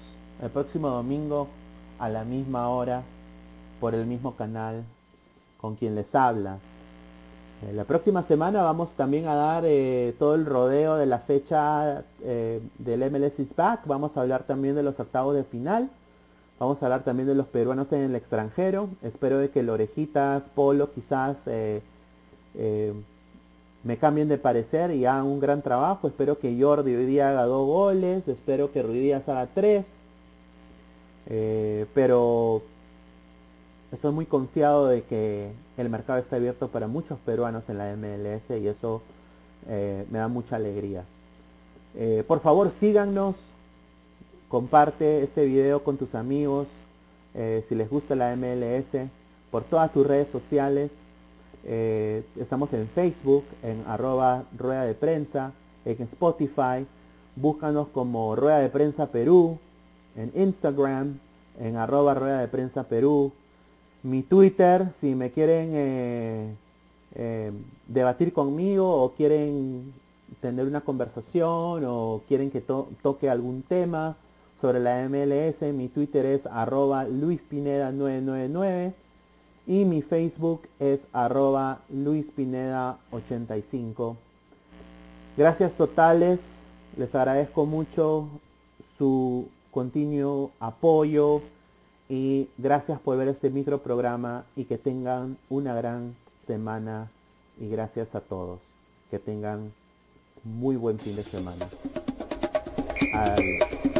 [0.43, 1.47] el próximo domingo
[1.99, 3.03] a la misma hora
[3.79, 4.83] por el mismo canal
[5.59, 6.57] con quien les habla.
[7.61, 9.63] Eh, la próxima semana vamos también a dar
[10.19, 13.81] todo el rodeo de la fecha del MLS is Back.
[13.85, 15.89] Vamos a hablar también de los octavos de final.
[16.59, 18.89] Vamos a hablar también de los peruanos en el extranjero.
[19.01, 21.81] Espero de que el Orejitas, Polo quizás eh,
[23.83, 26.07] me cambien de parecer y hagan un gran trabajo.
[26.07, 29.85] Espero que Jordi hoy día haga dos goles, espero que Ruiz Díaz haga tres.
[31.27, 32.61] Eh, pero
[33.91, 38.61] estoy muy confiado de que el mercado está abierto para muchos peruanos en la MLS
[38.61, 39.01] y eso
[39.67, 41.03] eh, me da mucha alegría.
[41.95, 43.35] Eh, por favor síganos,
[44.49, 46.67] comparte este video con tus amigos,
[47.67, 49.09] si les gusta la MLS,
[49.49, 50.91] por todas tus redes sociales.
[51.65, 55.51] estamos en Facebook, en arroba rueda de prensa,
[55.83, 56.85] en Spotify,
[57.35, 59.57] búscanos como Rueda de Prensa Perú,
[60.15, 61.17] en Instagram,
[61.59, 63.31] en arroba Rueda de Prensa Perú,
[64.03, 66.53] mi Twitter, si me quieren eh,
[67.15, 67.51] eh,
[67.87, 69.93] debatir conmigo o quieren
[70.41, 74.17] tener una conversación o quieren que toque algún tema
[74.59, 78.93] sobre la MLS, mi Twitter es arroba luispineda999
[79.67, 84.15] y mi Facebook es arroba luispineda85.
[85.37, 86.39] Gracias totales,
[86.97, 88.27] les agradezco mucho
[88.97, 91.41] su continuo apoyo,
[92.09, 96.15] y gracias por ver este micro programa y que tengan una gran
[96.45, 97.09] semana
[97.59, 98.59] y gracias a todos.
[99.09, 99.73] Que tengan
[100.43, 101.65] muy buen fin de semana.
[103.13, 103.92] Adiós.